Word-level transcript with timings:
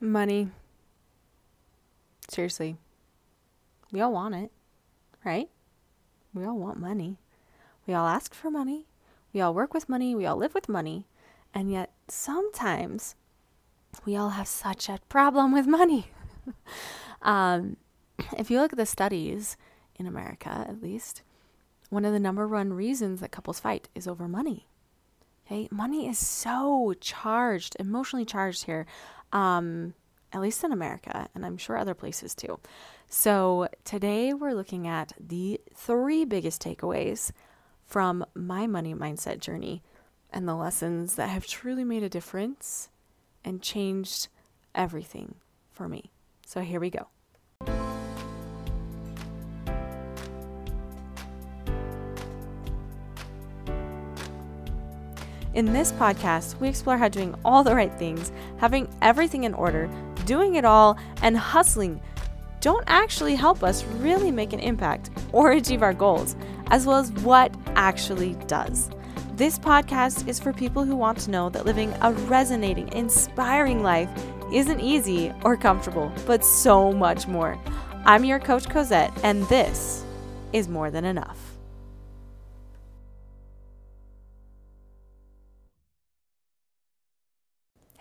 Money. 0.00 0.48
Seriously. 2.28 2.76
We 3.92 4.00
all 4.00 4.12
want 4.12 4.34
it, 4.34 4.50
right? 5.24 5.50
We 6.32 6.44
all 6.44 6.56
want 6.56 6.78
money. 6.78 7.18
We 7.86 7.92
all 7.92 8.06
ask 8.06 8.32
for 8.32 8.50
money. 8.50 8.86
We 9.32 9.40
all 9.40 9.52
work 9.52 9.74
with 9.74 9.88
money. 9.88 10.14
We 10.14 10.24
all 10.24 10.36
live 10.36 10.54
with 10.54 10.68
money. 10.68 11.06
And 11.52 11.70
yet, 11.70 11.90
sometimes 12.08 13.14
we 14.06 14.16
all 14.16 14.30
have 14.30 14.48
such 14.48 14.88
a 14.88 15.00
problem 15.08 15.52
with 15.52 15.66
money. 15.66 16.12
um, 17.22 17.76
if 18.38 18.50
you 18.50 18.60
look 18.60 18.72
at 18.72 18.78
the 18.78 18.86
studies 18.86 19.56
in 19.96 20.06
America, 20.06 20.64
at 20.68 20.82
least, 20.82 21.22
one 21.90 22.04
of 22.04 22.12
the 22.12 22.20
number 22.20 22.46
one 22.46 22.72
reasons 22.72 23.20
that 23.20 23.32
couples 23.32 23.60
fight 23.60 23.88
is 23.94 24.06
over 24.06 24.28
money. 24.28 24.66
Okay, 25.46 25.68
money 25.72 26.08
is 26.08 26.18
so 26.18 26.94
charged, 27.00 27.76
emotionally 27.80 28.24
charged 28.24 28.66
here, 28.66 28.86
um, 29.32 29.94
at 30.32 30.40
least 30.40 30.64
in 30.64 30.72
America, 30.72 31.28
and 31.34 31.44
I'm 31.44 31.56
sure 31.56 31.76
other 31.76 31.94
places 31.94 32.34
too. 32.34 32.58
So 33.08 33.68
today 33.84 34.32
we're 34.32 34.54
looking 34.54 34.86
at 34.86 35.12
the 35.18 35.60
three 35.74 36.24
biggest 36.24 36.62
takeaways 36.62 37.32
from 37.84 38.24
my 38.34 38.66
money 38.66 38.94
mindset 38.94 39.40
journey 39.40 39.82
and 40.32 40.46
the 40.46 40.54
lessons 40.54 41.16
that 41.16 41.28
have 41.28 41.46
truly 41.46 41.84
made 41.84 42.04
a 42.04 42.08
difference 42.08 42.88
and 43.44 43.62
changed 43.62 44.28
everything 44.74 45.34
for 45.72 45.88
me. 45.88 46.10
So 46.46 46.60
here 46.60 46.78
we 46.78 46.90
go. 46.90 47.08
In 55.52 55.72
this 55.72 55.90
podcast, 55.92 56.60
we 56.60 56.68
explore 56.68 56.96
how 56.96 57.08
doing 57.08 57.34
all 57.44 57.64
the 57.64 57.74
right 57.74 57.92
things, 57.94 58.30
having 58.58 58.88
everything 59.02 59.44
in 59.44 59.54
order, 59.54 59.90
doing 60.24 60.54
it 60.54 60.64
all, 60.64 60.96
and 61.22 61.36
hustling 61.36 62.00
don't 62.60 62.84
actually 62.86 63.34
help 63.34 63.64
us 63.64 63.84
really 63.84 64.30
make 64.30 64.52
an 64.52 64.60
impact 64.60 65.10
or 65.32 65.52
achieve 65.52 65.82
our 65.82 65.94
goals, 65.94 66.36
as 66.70 66.86
well 66.86 66.98
as 66.98 67.10
what 67.12 67.52
actually 67.74 68.34
does. 68.46 68.90
This 69.34 69.58
podcast 69.58 70.28
is 70.28 70.38
for 70.38 70.52
people 70.52 70.84
who 70.84 70.94
want 70.94 71.18
to 71.20 71.30
know 71.30 71.48
that 71.48 71.64
living 71.64 71.94
a 72.02 72.12
resonating, 72.12 72.92
inspiring 72.92 73.82
life 73.82 74.10
isn't 74.52 74.80
easy 74.80 75.32
or 75.42 75.56
comfortable, 75.56 76.12
but 76.26 76.44
so 76.44 76.92
much 76.92 77.26
more. 77.26 77.58
I'm 78.04 78.24
your 78.24 78.38
coach 78.38 78.68
Cosette, 78.68 79.12
and 79.24 79.42
this 79.44 80.04
is 80.52 80.68
more 80.68 80.90
than 80.90 81.04
enough. 81.04 81.49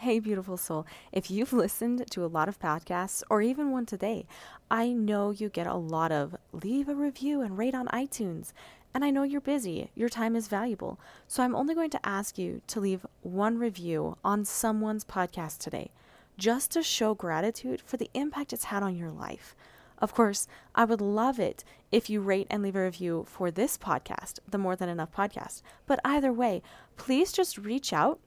Hey, 0.10 0.18
beautiful 0.18 0.58
soul. 0.58 0.88
If 1.12 1.30
you've 1.30 1.54
listened 1.54 2.10
to 2.10 2.26
a 2.26 2.34
lot 2.34 2.50
of 2.50 2.60
podcasts 2.60 3.22
or 3.30 3.44
even 3.44 3.70
one 3.70 3.86
today, 3.86 4.26
I 4.72 4.92
know 4.92 5.30
you 5.30 5.50
get 5.50 5.68
a 5.68 5.76
lot 5.76 6.12
of 6.12 6.36
leave 6.52 6.90
a 6.90 6.96
review 6.96 7.42
and 7.42 7.60
rate 7.60 7.76
on 7.76 7.86
iTunes. 7.90 8.52
And 8.92 9.06
I 9.06 9.12
know 9.12 9.22
you're 9.22 9.40
busy, 9.40 9.92
your 9.94 10.10
time 10.10 10.36
is 10.36 10.48
valuable. 10.48 11.00
So 11.28 11.44
I'm 11.44 11.56
only 11.56 11.76
going 11.76 11.92
to 11.92 12.04
ask 12.04 12.40
you 12.40 12.64
to 12.66 12.80
leave 12.80 13.06
one 13.22 13.60
review 13.60 14.18
on 14.24 14.46
someone's 14.46 15.06
podcast 15.06 15.60
today, 15.60 15.92
just 16.40 16.72
to 16.72 16.82
show 16.82 17.14
gratitude 17.14 17.80
for 17.80 17.98
the 17.98 18.10
impact 18.16 18.52
it's 18.52 18.64
had 18.64 18.82
on 18.82 18.98
your 18.98 19.12
life. 19.12 19.56
Of 20.00 20.16
course, 20.16 20.48
I 20.74 20.86
would 20.86 21.02
love 21.02 21.40
it 21.40 21.64
if 21.92 22.10
you 22.10 22.20
rate 22.20 22.48
and 22.50 22.64
leave 22.64 22.76
a 22.76 22.84
review 22.84 23.26
for 23.28 23.52
this 23.52 23.78
podcast, 23.78 24.40
the 24.50 24.58
More 24.58 24.76
Than 24.76 24.90
Enough 24.90 25.12
podcast. 25.12 25.62
But 25.86 26.00
either 26.04 26.34
way, 26.34 26.64
please 26.98 27.32
just 27.32 27.60
reach 27.60 27.94
out 27.94 28.20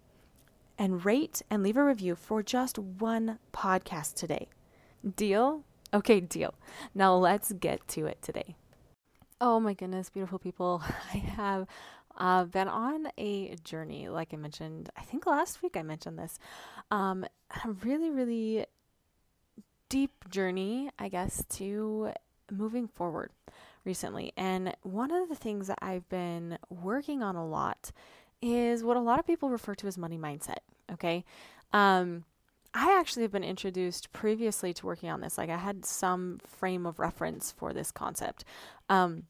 and 0.79 1.05
rate 1.05 1.43
and 1.51 1.63
leave 1.63 1.77
a 1.77 1.85
review 1.85 2.15
for 2.15 2.43
just 2.43 2.79
one 2.79 3.39
podcast 3.53 4.15
today. 4.15 4.49
Deal? 5.17 5.65
Okay, 5.95 6.21
deal. 6.21 6.55
Now 6.95 7.15
let's 7.15 7.53
get 7.53 7.87
to 7.89 8.07
it 8.07 8.23
today. 8.23 8.57
Oh 9.41 9.61
my 9.61 9.75
goodness, 9.75 10.09
beautiful 10.11 10.39
people. 10.39 10.83
I 11.15 11.19
have 11.19 11.67
uh, 12.17 12.45
been 12.45 12.69
on 12.69 13.09
a 13.19 13.57
journey, 13.65 14.09
like 14.09 14.33
I 14.33 14.37
mentioned, 14.37 14.91
I 14.97 15.03
think 15.03 15.27
last 15.27 15.63
week 15.63 15.77
I 15.77 15.83
mentioned 15.83 16.19
this. 16.19 16.39
Um, 16.91 17.25
a 17.65 17.71
really, 17.85 18.11
really 18.11 18.67
deep 19.89 20.13
journey, 20.31 20.91
I 20.99 21.09
guess, 21.09 21.45
to 21.57 22.13
moving 22.51 22.89
forward 22.89 23.31
recently. 23.85 24.33
And 24.37 24.75
one 24.83 25.11
of 25.11 25.29
the 25.29 25.35
things 25.35 25.67
that 25.67 25.79
I've 25.83 26.09
been 26.09 26.59
working 26.71 27.23
on 27.23 27.37
a 27.37 27.47
lot 27.47 27.93
is 28.43 28.83
what 28.83 28.97
a 28.97 29.01
lot 29.01 29.19
of 29.19 29.27
people 29.27 29.49
refer 29.49 29.75
to 29.77 29.87
as 29.87 29.97
money 29.97 30.19
mindset. 30.19 30.59
Okay. 30.93 31.25
Um, 31.73 32.25
I 32.75 32.99
actually 32.99 33.23
have 33.23 33.33
been 33.33 33.45
introduced 33.45 34.13
previously 34.13 34.73
to 34.75 34.87
working 34.87 35.11
on 35.11 35.21
this. 35.21 35.39
Like 35.39 35.51
I 35.51 35.59
had 35.59 35.85
some 35.85 36.41
frame 36.45 36.87
of 36.87 36.99
reference 36.99 37.53
for 37.53 37.73
this 37.73 37.91
concept. 37.91 38.45
Um, 38.89 39.25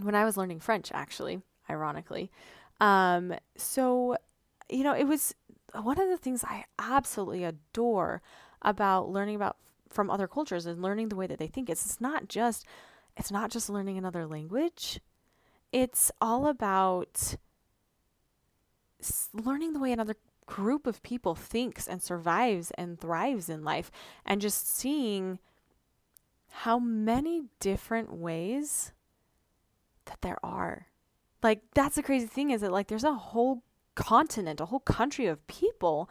when 0.00 0.14
I 0.14 0.24
was 0.24 0.36
learning 0.36 0.60
French, 0.60 0.90
actually, 0.92 1.40
ironically. 1.70 2.30
Um, 2.80 3.34
so, 3.56 4.16
you 4.68 4.84
know, 4.84 4.94
it 4.94 5.04
was 5.04 5.34
one 5.72 6.00
of 6.00 6.08
the 6.08 6.16
things 6.16 6.44
I 6.44 6.64
absolutely 6.78 7.44
adore 7.44 8.22
about 8.62 9.08
learning 9.08 9.36
about 9.36 9.56
from 9.88 10.10
other 10.10 10.28
cultures 10.28 10.66
and 10.66 10.82
learning 10.82 11.08
the 11.08 11.16
way 11.16 11.26
that 11.26 11.38
they 11.38 11.46
think. 11.46 11.70
It's, 11.70 11.84
it's 11.84 12.00
not 12.00 12.28
just 12.28 12.66
it's 13.16 13.32
not 13.32 13.50
just 13.50 13.68
learning 13.68 13.98
another 13.98 14.26
language. 14.26 15.00
It's 15.72 16.10
all 16.20 16.46
about 16.46 17.34
learning 19.32 19.72
the 19.72 19.80
way 19.80 19.92
another 19.92 20.16
group 20.46 20.86
of 20.86 21.02
people 21.02 21.34
thinks 21.34 21.86
and 21.86 22.02
survives 22.02 22.72
and 22.72 22.98
thrives 22.98 23.48
in 23.48 23.62
life 23.62 23.90
and 24.24 24.40
just 24.40 24.74
seeing 24.74 25.38
how 26.50 26.78
many 26.78 27.44
different 27.60 28.12
ways 28.12 28.92
that 30.06 30.20
there 30.22 30.38
are. 30.42 30.86
Like 31.42 31.60
that's 31.74 31.96
the 31.96 32.02
crazy 32.02 32.26
thing 32.26 32.50
is 32.50 32.62
that 32.62 32.72
like 32.72 32.88
there's 32.88 33.04
a 33.04 33.14
whole 33.14 33.62
continent, 33.94 34.60
a 34.60 34.66
whole 34.66 34.80
country 34.80 35.26
of 35.26 35.46
people 35.46 36.10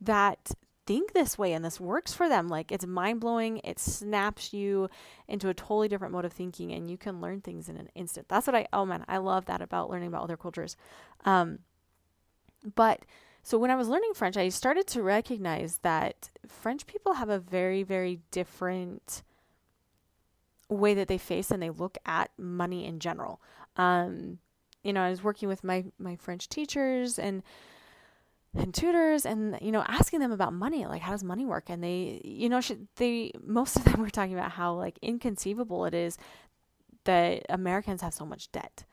that 0.00 0.50
think 0.86 1.12
this 1.12 1.36
way 1.36 1.52
and 1.52 1.64
this 1.64 1.80
works 1.80 2.12
for 2.12 2.28
them. 2.28 2.48
Like 2.48 2.70
it's 2.70 2.86
mind 2.86 3.20
blowing. 3.20 3.60
It 3.64 3.78
snaps 3.78 4.52
you 4.52 4.88
into 5.28 5.48
a 5.48 5.54
totally 5.54 5.88
different 5.88 6.12
mode 6.12 6.24
of 6.24 6.32
thinking 6.32 6.72
and 6.72 6.90
you 6.90 6.98
can 6.98 7.20
learn 7.20 7.40
things 7.40 7.68
in 7.68 7.76
an 7.76 7.88
instant. 7.94 8.28
That's 8.28 8.46
what 8.46 8.56
I, 8.56 8.66
oh 8.72 8.84
man, 8.84 9.04
I 9.08 9.18
love 9.18 9.46
that 9.46 9.62
about 9.62 9.90
learning 9.90 10.08
about 10.08 10.24
other 10.24 10.36
cultures. 10.36 10.76
Um, 11.24 11.60
but 12.74 13.00
so 13.42 13.58
when 13.58 13.70
I 13.70 13.76
was 13.76 13.88
learning 13.88 14.12
French, 14.14 14.36
I 14.36 14.48
started 14.48 14.86
to 14.88 15.02
recognize 15.02 15.78
that 15.82 16.30
French 16.48 16.86
people 16.86 17.14
have 17.14 17.28
a 17.28 17.38
very, 17.38 17.84
very 17.84 18.18
different 18.32 19.22
way 20.68 20.94
that 20.94 21.06
they 21.06 21.18
face 21.18 21.52
and 21.52 21.62
they 21.62 21.70
look 21.70 21.96
at 22.04 22.30
money 22.36 22.84
in 22.84 22.98
general. 22.98 23.40
Um, 23.76 24.38
you 24.82 24.92
know, 24.92 25.02
I 25.02 25.10
was 25.10 25.22
working 25.22 25.48
with 25.48 25.62
my 25.62 25.84
my 25.98 26.16
French 26.16 26.48
teachers 26.48 27.18
and 27.18 27.42
and 28.56 28.74
tutors 28.74 29.26
and 29.26 29.58
you 29.60 29.70
know 29.70 29.84
asking 29.86 30.20
them 30.20 30.32
about 30.32 30.52
money 30.52 30.86
like 30.86 31.02
how 31.02 31.12
does 31.12 31.22
money 31.22 31.44
work 31.44 31.68
and 31.68 31.84
they 31.84 32.20
you 32.24 32.48
know 32.48 32.60
should, 32.60 32.88
they 32.96 33.30
most 33.44 33.76
of 33.76 33.84
them 33.84 34.00
were 34.00 34.10
talking 34.10 34.32
about 34.32 34.52
how 34.52 34.72
like 34.74 34.98
inconceivable 35.02 35.84
it 35.84 35.94
is 35.94 36.16
that 37.04 37.44
Americans 37.48 38.00
have 38.00 38.14
so 38.14 38.24
much 38.24 38.50
debt 38.52 38.84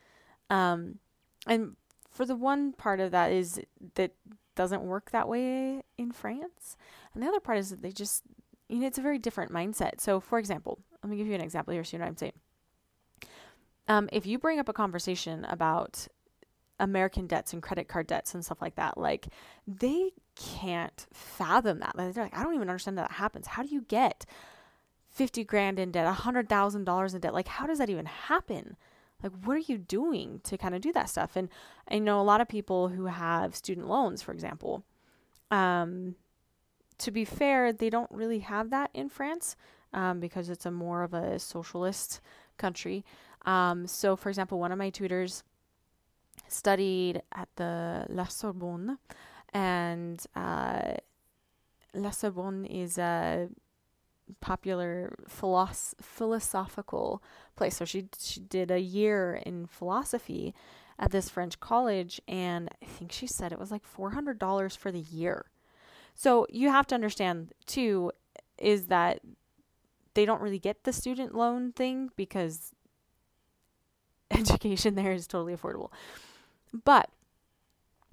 um 0.49 0.99
and 1.47 1.75
for 2.13 2.25
the 2.25 2.35
one 2.35 2.73
part 2.73 2.99
of 2.99 3.11
that 3.11 3.31
is 3.31 3.59
that 3.95 4.11
doesn't 4.55 4.83
work 4.83 5.11
that 5.11 5.27
way 5.27 5.81
in 5.97 6.11
France. 6.11 6.77
And 7.13 7.23
the 7.23 7.27
other 7.27 7.39
part 7.39 7.57
is 7.57 7.71
that 7.71 7.81
they 7.81 7.91
just, 7.91 8.23
you 8.69 8.79
know, 8.79 8.87
it's 8.87 8.99
a 8.99 9.01
very 9.01 9.17
different 9.17 9.51
mindset. 9.51 9.99
So, 9.99 10.19
for 10.19 10.37
example, 10.37 10.79
let 11.03 11.09
me 11.09 11.17
give 11.17 11.27
you 11.27 11.33
an 11.33 11.41
example 11.41 11.73
here 11.73 11.83
know 11.93 11.99
what 11.99 12.07
I'm 12.07 12.17
saying. 12.17 12.33
Um, 13.87 14.09
if 14.13 14.25
you 14.25 14.37
bring 14.39 14.59
up 14.59 14.69
a 14.69 14.73
conversation 14.73 15.43
about 15.45 16.07
American 16.79 17.27
debts 17.27 17.51
and 17.51 17.61
credit 17.61 17.87
card 17.87 18.07
debts 18.07 18.33
and 18.33 18.45
stuff 18.45 18.61
like 18.61 18.75
that, 18.75 18.97
like 18.97 19.27
they 19.67 20.11
can't 20.35 21.07
fathom 21.11 21.79
that. 21.79 21.93
They're 21.95 22.23
like, 22.23 22.37
I 22.37 22.43
don't 22.43 22.55
even 22.55 22.69
understand 22.69 22.97
that, 22.97 23.09
that 23.09 23.15
happens. 23.15 23.47
How 23.47 23.63
do 23.63 23.69
you 23.69 23.81
get 23.81 24.25
50 25.09 25.43
grand 25.43 25.79
in 25.79 25.91
debt, 25.91 26.11
$100,000 26.15 27.13
in 27.13 27.21
debt? 27.21 27.33
Like, 27.33 27.47
how 27.47 27.65
does 27.65 27.79
that 27.79 27.89
even 27.89 28.05
happen? 28.05 28.77
Like 29.23 29.31
what 29.43 29.55
are 29.55 29.71
you 29.71 29.77
doing 29.77 30.41
to 30.43 30.57
kind 30.57 30.75
of 30.75 30.81
do 30.81 30.91
that 30.93 31.09
stuff? 31.09 31.35
And 31.35 31.49
i 31.89 31.97
know 31.97 32.19
a 32.19 32.23
lot 32.23 32.41
of 32.41 32.47
people 32.47 32.89
who 32.89 33.05
have 33.05 33.55
student 33.55 33.87
loans 33.87 34.21
for 34.21 34.31
example 34.31 34.83
um, 35.51 36.15
to 36.97 37.11
be 37.11 37.25
fair 37.25 37.73
they 37.73 37.89
don't 37.89 38.11
really 38.11 38.39
have 38.39 38.69
that 38.69 38.89
in 38.93 39.09
france 39.09 39.55
um, 39.93 40.19
because 40.19 40.49
it's 40.49 40.65
a 40.65 40.71
more 40.71 41.03
of 41.03 41.13
a 41.13 41.39
socialist 41.39 42.19
country. 42.57 43.05
Um, 43.45 43.87
so 43.87 44.15
for 44.15 44.29
example 44.29 44.59
one 44.59 44.71
of 44.71 44.77
my 44.77 44.89
tutors 44.89 45.43
studied 46.47 47.21
at 47.33 47.49
the 47.55 48.05
la 48.09 48.25
sorbonne 48.25 48.97
and 49.53 50.25
uh, 50.35 50.93
la 51.93 52.09
sorbonne 52.09 52.65
is 52.65 52.97
a 52.97 53.49
popular 54.41 55.15
philosoph- 55.27 55.95
philosophical 56.01 57.21
place. 57.55 57.77
So 57.77 57.85
she 57.85 58.07
she 58.17 58.39
did 58.39 58.71
a 58.71 58.79
year 58.79 59.41
in 59.45 59.67
philosophy 59.67 60.53
at 60.99 61.11
this 61.11 61.29
French 61.29 61.59
college, 61.59 62.21
and 62.27 62.69
I 62.81 62.85
think 62.85 63.11
she 63.11 63.27
said 63.27 63.51
it 63.51 63.59
was 63.59 63.71
like 63.71 63.83
four 63.83 64.11
hundred 64.11 64.39
dollars 64.39 64.75
for 64.75 64.91
the 64.91 64.99
year. 64.99 65.45
So 66.15 66.45
you 66.49 66.69
have 66.69 66.87
to 66.87 66.95
understand 66.95 67.53
too 67.65 68.11
is 68.57 68.87
that 68.87 69.19
they 70.13 70.25
don't 70.25 70.41
really 70.41 70.59
get 70.59 70.83
the 70.83 70.93
student 70.93 71.33
loan 71.33 71.71
thing 71.71 72.09
because 72.15 72.71
education 74.31 74.95
there 74.95 75.11
is 75.11 75.27
totally 75.27 75.55
affordable. 75.55 75.91
But 76.85 77.09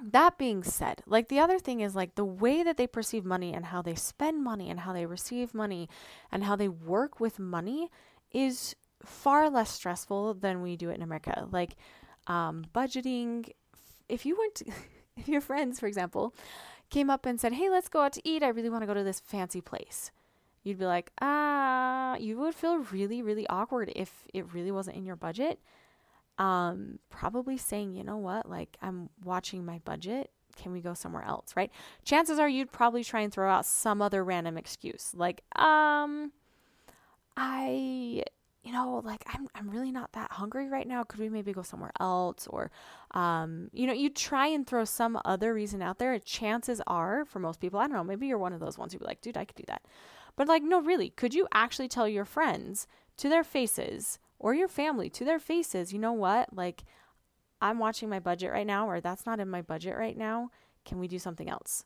that 0.03 0.39
being 0.39 0.63
said, 0.63 1.03
like 1.07 1.29
the 1.29 1.39
other 1.39 1.59
thing 1.59 1.81
is 1.81 1.95
like 1.95 2.15
the 2.15 2.25
way 2.25 2.63
that 2.63 2.77
they 2.77 2.87
perceive 2.87 3.25
money 3.25 3.53
and 3.53 3.67
how 3.67 3.83
they 3.83 3.95
spend 3.95 4.43
money 4.43 4.71
and 4.71 4.81
how 4.81 4.93
they 4.93 5.07
receive 5.07 5.55
money 5.55 5.89
and 6.31 6.45
how 6.45 6.57
they 6.57 6.69
work 6.69 7.21
with 7.21 7.39
money 7.39 7.91
is 8.33 8.75
far 9.05 9.51
less 9.51 9.71
stressful 9.71 10.35
than 10.35 10.63
we 10.63 10.77
do 10.77 10.91
it 10.91 10.97
in 10.97 11.03
America. 11.03 11.47
Like 11.51 11.77
um, 12.27 12.65
budgeting, 12.75 13.51
if 14.09 14.25
you 14.27 14.37
went, 14.39 14.63
if 15.17 15.29
your 15.29 15.41
friends, 15.41 15.81
for 15.81 15.87
example, 15.87 16.35
came 16.91 17.11
up 17.11 17.27
and 17.27 17.41
said, 17.41 17.53
"Hey, 17.53 17.71
let's 17.71 17.89
go 17.89 18.01
out 18.01 18.13
to 18.15 18.29
eat. 18.29 18.43
I 18.43 18.49
really 18.49 18.71
want 18.71 18.83
to 18.83 18.87
go 18.87 18.95
to 18.95 19.05
this 19.05 19.21
fancy 19.21 19.61
place." 19.61 20.11
You'd 20.63 20.79
be 20.79 20.87
like, 20.87 21.11
"Ah," 21.21 22.17
you 22.17 22.39
would 22.39 22.55
feel 22.55 22.79
really, 22.79 23.23
really 23.23 23.47
awkward 23.49 23.93
if 23.97 24.27
it 24.35 24.53
really 24.53 24.71
wasn't 24.71 24.97
in 24.97 25.07
your 25.07 25.17
budget 25.17 25.61
um, 26.41 26.99
probably 27.11 27.59
saying, 27.59 27.93
you 27.93 28.03
know 28.03 28.17
what, 28.17 28.49
like 28.49 28.79
I'm 28.81 29.11
watching 29.23 29.65
my 29.65 29.79
budget. 29.85 30.31
Can 30.57 30.73
we 30.73 30.81
go 30.81 30.95
somewhere 30.95 31.25
else, 31.25 31.53
right? 31.55 31.71
Chances 32.05 32.39
are 32.39 32.49
you'd 32.49 32.73
probably 32.73 33.05
try 33.05 33.21
and 33.21 33.33
throw 33.33 33.49
out 33.49 33.67
some 33.67 34.03
other 34.03 34.25
random 34.25 34.57
excuse, 34.57 35.13
like, 35.15 35.43
um, 35.57 36.33
I, 37.37 38.23
you 38.63 38.73
know, 38.73 39.01
like 39.05 39.23
I'm, 39.27 39.49
I'm 39.55 39.71
really 39.71 39.93
not 39.93 40.13
that 40.13 40.33
hungry 40.33 40.69
right 40.69 40.89
now. 40.89 41.05
Could 41.05 41.21
we 41.21 41.29
maybe 41.29 41.53
go 41.53 41.63
somewhere 41.63 41.93
else? 42.01 42.47
Or, 42.49 42.71
um, 43.13 43.69
you 43.73 43.87
know, 43.87 43.93
you 43.93 44.11
try 44.11 44.47
and 44.47 44.67
throw 44.67 44.85
some 44.85 45.19
other 45.25 45.55
reason 45.55 45.83
out 45.83 45.99
there. 45.99 46.19
Chances 46.19 46.81
are, 46.87 47.25
for 47.27 47.39
most 47.39 47.61
people, 47.61 47.79
I 47.79 47.85
don't 47.85 47.97
know, 47.97 48.05
maybe 48.05 48.27
you're 48.27 48.39
one 48.39 48.53
of 48.53 48.61
those 48.61 48.79
ones 48.79 48.93
who'd 48.93 49.01
be 49.01 49.07
like, 49.07 49.21
dude, 49.21 49.37
I 49.37 49.45
could 49.45 49.57
do 49.57 49.65
that. 49.69 49.83
But 50.37 50.49
like, 50.49 50.63
no, 50.63 50.81
really, 50.81 51.11
could 51.11 51.35
you 51.35 51.47
actually 51.53 51.89
tell 51.89 52.09
your 52.09 52.25
friends 52.25 52.87
to 53.19 53.29
their 53.29 53.45
faces 53.45 54.19
or 54.41 54.55
your 54.55 54.69
family 54.69 55.09
to 55.11 55.25
their 55.25 55.39
faces, 55.39 55.93
you 55.93 55.99
know 55.99 56.13
what? 56.13 56.53
Like, 56.53 56.83
I'm 57.61 57.79
watching 57.79 58.09
my 58.09 58.19
budget 58.19 58.51
right 58.51 58.67
now, 58.67 58.89
or 58.89 59.01
that's 59.01 59.27
not 59.27 59.39
in 59.39 59.49
my 59.49 59.63
budget 59.63 59.97
right 59.97 60.17
now. 60.17 60.51
Can 60.85 60.99
we 60.99 61.07
do 61.07 61.19
something 61.19 61.49
else? 61.49 61.85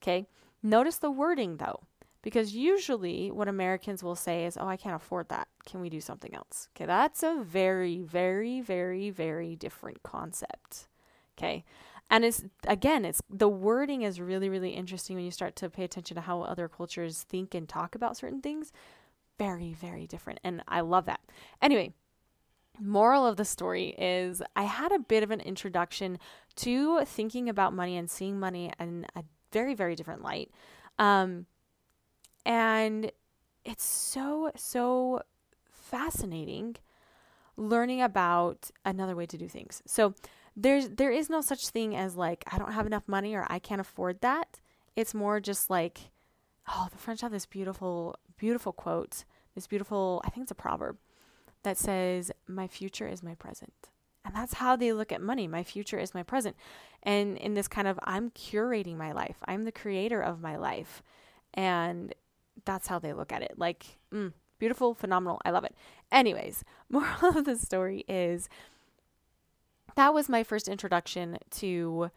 Okay. 0.00 0.26
Notice 0.62 0.96
the 0.96 1.10
wording 1.10 1.56
though, 1.56 1.80
because 2.22 2.54
usually 2.54 3.30
what 3.30 3.48
Americans 3.48 4.04
will 4.04 4.14
say 4.14 4.44
is, 4.44 4.58
Oh, 4.60 4.68
I 4.68 4.76
can't 4.76 4.94
afford 4.94 5.30
that. 5.30 5.48
Can 5.66 5.80
we 5.80 5.88
do 5.88 6.00
something 6.00 6.34
else? 6.34 6.68
Okay. 6.76 6.84
That's 6.86 7.22
a 7.22 7.42
very, 7.42 8.02
very, 8.02 8.60
very, 8.60 9.10
very 9.10 9.56
different 9.56 10.02
concept. 10.02 10.88
Okay. 11.36 11.64
And 12.10 12.24
it's 12.24 12.44
again, 12.66 13.04
it's 13.04 13.22
the 13.30 13.48
wording 13.48 14.02
is 14.02 14.20
really, 14.20 14.48
really 14.48 14.70
interesting 14.70 15.16
when 15.16 15.24
you 15.24 15.30
start 15.30 15.56
to 15.56 15.70
pay 15.70 15.84
attention 15.84 16.16
to 16.16 16.20
how 16.22 16.42
other 16.42 16.68
cultures 16.68 17.22
think 17.22 17.54
and 17.54 17.68
talk 17.68 17.94
about 17.94 18.16
certain 18.16 18.42
things 18.42 18.72
very, 19.38 19.72
very 19.72 20.06
different. 20.06 20.40
And 20.44 20.62
I 20.68 20.80
love 20.80 21.06
that. 21.06 21.20
Anyway, 21.62 21.92
moral 22.80 23.26
of 23.26 23.36
the 23.36 23.44
story 23.44 23.94
is 23.98 24.42
I 24.56 24.64
had 24.64 24.92
a 24.92 24.98
bit 24.98 25.22
of 25.22 25.30
an 25.30 25.40
introduction 25.40 26.18
to 26.56 27.04
thinking 27.04 27.48
about 27.48 27.72
money 27.72 27.96
and 27.96 28.10
seeing 28.10 28.38
money 28.38 28.72
in 28.78 29.06
a 29.14 29.24
very, 29.52 29.74
very 29.74 29.94
different 29.94 30.22
light. 30.22 30.50
Um, 30.98 31.46
and 32.44 33.12
it's 33.64 33.84
so, 33.84 34.50
so 34.56 35.22
fascinating 35.70 36.76
learning 37.56 38.00
about 38.00 38.70
another 38.84 39.16
way 39.16 39.26
to 39.26 39.36
do 39.36 39.48
things. 39.48 39.82
So 39.84 40.14
there's 40.56 40.88
there 40.88 41.10
is 41.10 41.28
no 41.28 41.40
such 41.40 41.68
thing 41.68 41.94
as 41.94 42.16
like 42.16 42.44
I 42.50 42.58
don't 42.58 42.72
have 42.72 42.86
enough 42.86 43.04
money 43.06 43.34
or 43.34 43.46
I 43.48 43.58
can't 43.58 43.80
afford 43.80 44.20
that. 44.22 44.60
It's 44.96 45.14
more 45.14 45.40
just 45.40 45.68
like 45.68 46.10
oh, 46.68 46.88
the 46.90 46.98
French 46.98 47.20
have 47.22 47.32
this 47.32 47.46
beautiful 47.46 48.16
beautiful 48.38 48.72
quote, 48.72 49.24
this 49.54 49.66
beautiful, 49.66 50.22
I 50.24 50.30
think 50.30 50.44
it's 50.44 50.52
a 50.52 50.56
proverb 50.56 50.96
that 51.62 51.76
says, 51.76 52.30
My 52.46 52.66
future 52.66 53.08
is 53.08 53.22
my 53.22 53.34
present. 53.34 53.90
And 54.24 54.34
that's 54.34 54.54
how 54.54 54.76
they 54.76 54.92
look 54.92 55.12
at 55.12 55.22
money. 55.22 55.48
My 55.48 55.62
future 55.62 55.98
is 55.98 56.14
my 56.14 56.22
present. 56.22 56.56
And 57.02 57.36
in 57.38 57.54
this 57.54 57.68
kind 57.68 57.88
of, 57.88 57.98
I'm 58.02 58.30
curating 58.30 58.96
my 58.96 59.12
life, 59.12 59.36
I'm 59.46 59.64
the 59.64 59.72
creator 59.72 60.20
of 60.20 60.40
my 60.40 60.56
life. 60.56 61.02
And 61.54 62.14
that's 62.64 62.88
how 62.88 62.98
they 62.98 63.12
look 63.12 63.32
at 63.32 63.42
it. 63.42 63.54
Like, 63.56 63.86
mm, 64.12 64.32
beautiful, 64.58 64.94
phenomenal. 64.94 65.40
I 65.44 65.50
love 65.50 65.64
it. 65.64 65.74
Anyways, 66.12 66.64
moral 66.88 67.38
of 67.38 67.44
the 67.44 67.56
story 67.56 68.04
is 68.08 68.48
that 69.94 70.14
was 70.14 70.28
my 70.28 70.44
first 70.44 70.68
introduction 70.68 71.38
to 71.52 72.10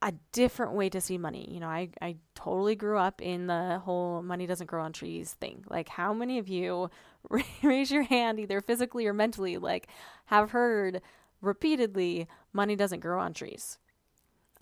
a 0.00 0.12
different 0.32 0.72
way 0.72 0.88
to 0.88 1.00
see 1.00 1.18
money. 1.18 1.48
You 1.50 1.60
know, 1.60 1.66
I, 1.68 1.90
I 2.00 2.16
totally 2.34 2.76
grew 2.76 2.98
up 2.98 3.20
in 3.20 3.46
the 3.46 3.80
whole 3.84 4.22
money 4.22 4.46
doesn't 4.46 4.68
grow 4.68 4.82
on 4.82 4.92
trees 4.92 5.32
thing. 5.34 5.64
Like, 5.68 5.88
how 5.88 6.12
many 6.12 6.38
of 6.38 6.48
you 6.48 6.90
raise 7.62 7.90
your 7.90 8.04
hand, 8.04 8.38
either 8.38 8.60
physically 8.60 9.06
or 9.06 9.12
mentally, 9.12 9.58
like, 9.58 9.88
have 10.26 10.50
heard 10.52 11.02
repeatedly 11.40 12.28
money 12.52 12.76
doesn't 12.76 13.00
grow 13.00 13.20
on 13.20 13.34
trees? 13.34 13.78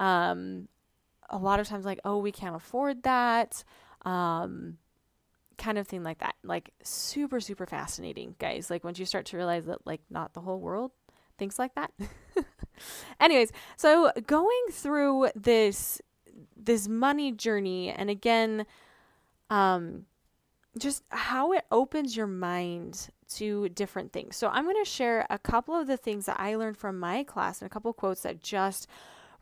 Um, 0.00 0.68
a 1.28 1.36
lot 1.38 1.60
of 1.60 1.68
times, 1.68 1.84
like, 1.84 2.00
oh, 2.04 2.18
we 2.18 2.32
can't 2.32 2.56
afford 2.56 3.02
that. 3.02 3.62
Um, 4.02 4.78
kind 5.58 5.76
of 5.76 5.86
thing 5.86 6.02
like 6.02 6.18
that. 6.18 6.34
Like, 6.44 6.70
super, 6.82 7.40
super 7.40 7.66
fascinating, 7.66 8.36
guys. 8.38 8.70
Like, 8.70 8.84
once 8.84 8.98
you 8.98 9.04
start 9.04 9.26
to 9.26 9.36
realize 9.36 9.66
that, 9.66 9.86
like, 9.86 10.00
not 10.08 10.32
the 10.32 10.40
whole 10.40 10.60
world 10.60 10.92
thinks 11.38 11.58
like 11.58 11.74
that. 11.74 11.92
Anyways, 13.20 13.52
so 13.76 14.12
going 14.26 14.64
through 14.70 15.28
this 15.34 16.00
this 16.56 16.88
money 16.88 17.30
journey 17.30 17.90
and 17.90 18.10
again 18.10 18.66
um 19.50 20.04
just 20.78 21.04
how 21.10 21.52
it 21.52 21.64
opens 21.70 22.16
your 22.16 22.26
mind 22.26 23.08
to 23.28 23.68
different 23.70 24.12
things. 24.12 24.36
So 24.36 24.48
I'm 24.48 24.64
going 24.64 24.82
to 24.82 24.90
share 24.90 25.26
a 25.30 25.38
couple 25.38 25.74
of 25.74 25.86
the 25.86 25.96
things 25.96 26.26
that 26.26 26.38
I 26.38 26.54
learned 26.54 26.76
from 26.76 26.98
my 26.98 27.24
class 27.24 27.60
and 27.60 27.66
a 27.66 27.72
couple 27.72 27.92
quotes 27.92 28.22
that 28.22 28.42
just 28.42 28.86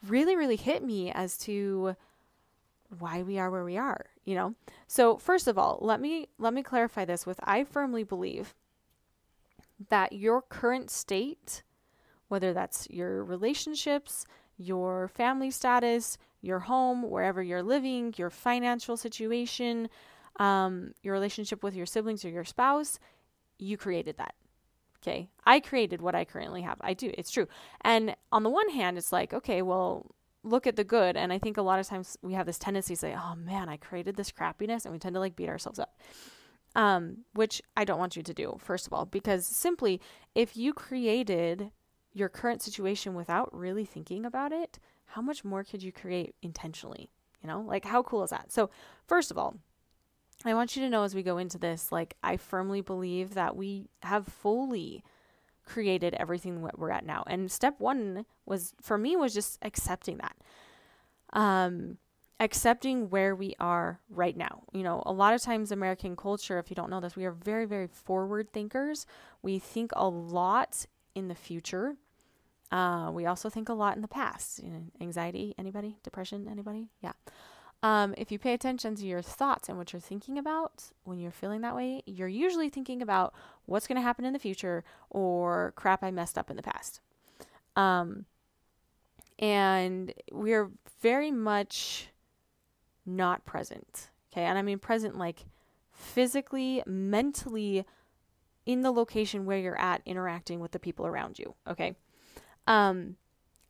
really 0.07 0.37
really 0.37 0.57
hit 0.57 0.83
me 0.85 1.11
as 1.11 1.37
to 1.39 1.97
why 2.99 3.23
we 3.23 3.39
are 3.39 3.51
where 3.51 3.65
we 3.65 3.77
are, 3.77 4.07
you 4.25 4.35
know. 4.35 4.55
So 4.87 5.17
first 5.17 5.49
of 5.49 5.59
all, 5.59 5.79
let 5.81 6.01
me 6.01 6.29
let 6.39 6.55
me 6.55 6.63
clarify 6.63 7.05
this 7.05 7.27
with 7.27 7.41
I 7.43 7.65
firmly 7.65 8.05
believe 8.05 8.55
that 9.89 10.13
your 10.13 10.43
current 10.43 10.91
state 10.91 11.63
whether 12.29 12.53
that's 12.53 12.89
your 12.91 13.25
relationships, 13.25 14.27
your 14.57 15.09
family 15.09 15.51
status, 15.51 16.19
your 16.41 16.61
home, 16.61 17.03
wherever 17.03 17.43
you're 17.43 17.63
living, 17.63 18.15
your 18.17 18.31
financial 18.31 18.97
situation, 18.97 19.89
um, 20.39 20.93
your 21.03 21.15
relationship 21.15 21.63
with 21.63 21.75
your 21.75 21.87
siblings 21.87 22.25
or 22.25 22.29
your 22.29 22.45
spouse, 22.45 22.99
you 23.59 23.77
created 23.77 24.17
that. 24.19 24.35
Okay. 25.03 25.29
I 25.45 25.61
created 25.61 26.01
what 26.01 26.15
I 26.15 26.25
currently 26.25 26.63
have. 26.63 26.79
I 26.81 26.95
do. 26.95 27.13
It's 27.15 27.31
true. 27.31 27.47
And 27.83 28.17
on 28.33 28.43
the 28.43 28.51
one 28.51 28.71
hand, 28.71 28.97
it's 28.97 29.13
like, 29.13 29.35
okay, 29.35 29.61
well, 29.61 30.15
look 30.43 30.67
at 30.67 30.77
the 30.77 30.85
good. 30.85 31.17
And 31.17 31.33
I 31.33 31.39
think 31.39 31.57
a 31.57 31.63
lot 31.63 31.79
of 31.79 31.87
times 31.87 32.17
we 32.23 32.33
have 32.33 32.47
this 32.47 32.59
tendency 32.59 32.95
to 32.95 33.01
say, 33.01 33.17
oh 33.17 33.35
man, 33.35 33.69
I 33.69 33.77
created 33.77 34.17
this 34.17 34.33
crappiness. 34.33 34.85
And 34.85 34.93
we 34.93 34.99
tend 34.99 35.15
to 35.15 35.21
like 35.21 35.37
beat 35.37 35.49
ourselves 35.49 35.79
up. 35.79 35.99
Um, 36.77 37.19
which 37.35 37.63
I 37.77 37.85
don't 37.85 38.01
want 38.01 38.17
you 38.17 38.23
to 38.25 38.35
do, 38.35 38.57
first 38.59 38.89
of 38.89 38.93
all, 38.93 39.05
because 39.07 39.47
simply 39.47 40.01
if 40.35 40.57
you 40.57 40.73
created 40.73 41.71
your 42.15 42.29
current 42.29 42.63
situation 42.63 43.15
without 43.15 43.55
really 43.55 43.85
thinking 43.85 44.25
about 44.25 44.53
it, 44.53 44.79
how 45.07 45.21
much 45.21 45.45
more 45.45 45.65
could 45.65 45.83
you 45.83 45.93
create 45.93 46.35
intentionally? 46.43 47.11
You 47.43 47.49
know, 47.49 47.61
like 47.61 47.85
how 47.85 48.03
cool 48.03 48.23
is 48.23 48.31
that? 48.31 48.51
So, 48.51 48.71
first 49.07 49.31
of 49.31 49.37
all, 49.37 49.57
I 50.45 50.55
want 50.55 50.77
you 50.77 50.83
to 50.83 50.89
know 50.89 51.03
as 51.03 51.15
we 51.15 51.23
go 51.23 51.39
into 51.39 51.59
this, 51.59 51.93
like, 51.93 52.17
I 52.23 52.37
firmly 52.37 52.81
believe 52.81 53.35
that 53.35 53.57
we 53.57 53.89
have 54.03 54.27
fully 54.27 55.03
created 55.65 56.15
everything 56.15 56.63
that 56.63 56.79
we're 56.79 56.91
at 56.91 57.07
now. 57.07 57.25
And 57.27 57.51
step 57.51 57.81
one 57.81 58.27
was, 58.47 58.75
for 58.81 58.99
me, 58.99 59.17
was 59.17 59.35
just 59.35 59.59
accepting 59.63 60.19
that. 60.19 60.37
Um, 61.33 61.99
accepting 62.41 63.09
where 63.11 63.35
we 63.35 63.55
are 63.59 64.01
right 64.11 64.37
now. 64.37 64.65
You 64.73 64.83
know, 64.83 65.03
a 65.07 65.13
lot 65.13 65.35
of 65.35 65.43
times 65.43 65.73
American 65.73 66.17
culture, 66.17 66.59
if 66.59 66.71
you 66.71 66.77
don't 66.77 66.91
know 66.91 67.01
this, 67.01 67.17
we 67.17 67.25
are 67.25 67.33
very, 67.33 67.65
very 67.65 67.87
forward 67.87 68.53
thinkers. 68.53 69.07
We 69.43 69.59
think 69.59 69.93
a 69.95 70.09
lot 70.09 70.87
in 71.15 71.29
the 71.29 71.35
future. 71.35 71.97
Uh, 72.75 73.09
we 73.13 73.25
also 73.25 73.49
think 73.49 73.69
a 73.69 73.73
lot 73.73 73.95
in 73.95 74.03
the 74.03 74.09
past. 74.09 74.61
You 74.61 74.69
know, 74.69 74.83
anxiety, 75.01 75.55
anybody? 75.57 75.97
Depression, 76.03 76.49
anybody? 76.51 76.89
Yeah. 77.01 77.13
Um, 77.85 78.17
if 78.19 78.33
you 78.33 78.39
pay 78.39 78.53
attention 78.53 78.97
to 78.97 79.07
your 79.07 79.23
thoughts 79.23 79.69
and 79.69 79.79
what 79.79 79.93
you're 79.93 80.01
thinking 80.01 80.39
about 80.39 80.83
when 81.05 81.21
you're 81.21 81.31
feeling 81.31 81.61
that 81.61 81.77
way, 81.77 82.03
you're 82.05 82.27
usually 82.27 82.69
thinking 82.69 83.01
about 83.01 83.33
what's 83.67 83.87
going 83.87 83.95
to 83.97 84.03
happen 84.03 84.25
in 84.25 84.33
the 84.33 84.41
future 84.41 84.83
or 85.09 85.73
crap 85.77 86.03
I 86.03 86.11
messed 86.11 86.37
up 86.37 86.51
in 86.51 86.57
the 86.57 86.63
past. 86.65 87.01
Um, 87.77 88.25
and 89.39 90.13
we're 90.33 90.73
very 91.01 91.31
much 91.31 92.09
not 93.07 93.45
present. 93.45 94.11
Okay. 94.33 94.43
And 94.43 94.59
I 94.59 94.63
mean 94.63 94.81
present 94.81 95.17
like 95.17 95.45
physically, 95.93 96.83
mentally 96.87 97.85
in 98.67 98.81
the 98.81 98.91
location 98.91 99.45
where 99.45 99.59
you're 99.59 99.79
at 99.79 100.03
interacting 100.07 100.59
with 100.59 100.73
the 100.73 100.81
people 100.81 101.07
around 101.07 101.39
you. 101.39 101.55
Okay. 101.69 101.95
Um, 102.67 103.17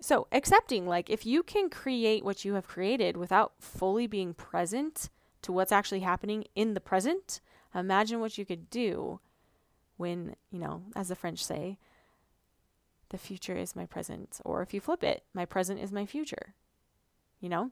So, 0.00 0.26
accepting, 0.32 0.86
like, 0.86 1.08
if 1.08 1.24
you 1.24 1.42
can 1.42 1.70
create 1.70 2.24
what 2.24 2.44
you 2.44 2.54
have 2.54 2.68
created 2.68 3.16
without 3.16 3.54
fully 3.58 4.06
being 4.06 4.34
present 4.34 5.08
to 5.40 5.52
what's 5.52 5.72
actually 5.72 6.00
happening 6.00 6.44
in 6.54 6.74
the 6.74 6.80
present, 6.80 7.40
imagine 7.74 8.20
what 8.20 8.36
you 8.36 8.44
could 8.44 8.68
do 8.68 9.20
when, 9.96 10.36
you 10.50 10.58
know, 10.58 10.82
as 10.94 11.08
the 11.08 11.14
French 11.14 11.42
say, 11.42 11.78
the 13.08 13.16
future 13.16 13.56
is 13.56 13.76
my 13.76 13.86
present. 13.86 14.40
Or 14.44 14.60
if 14.60 14.74
you 14.74 14.80
flip 14.80 15.02
it, 15.02 15.22
my 15.32 15.46
present 15.46 15.80
is 15.80 15.90
my 15.92 16.04
future. 16.04 16.54
You 17.40 17.48
know? 17.48 17.70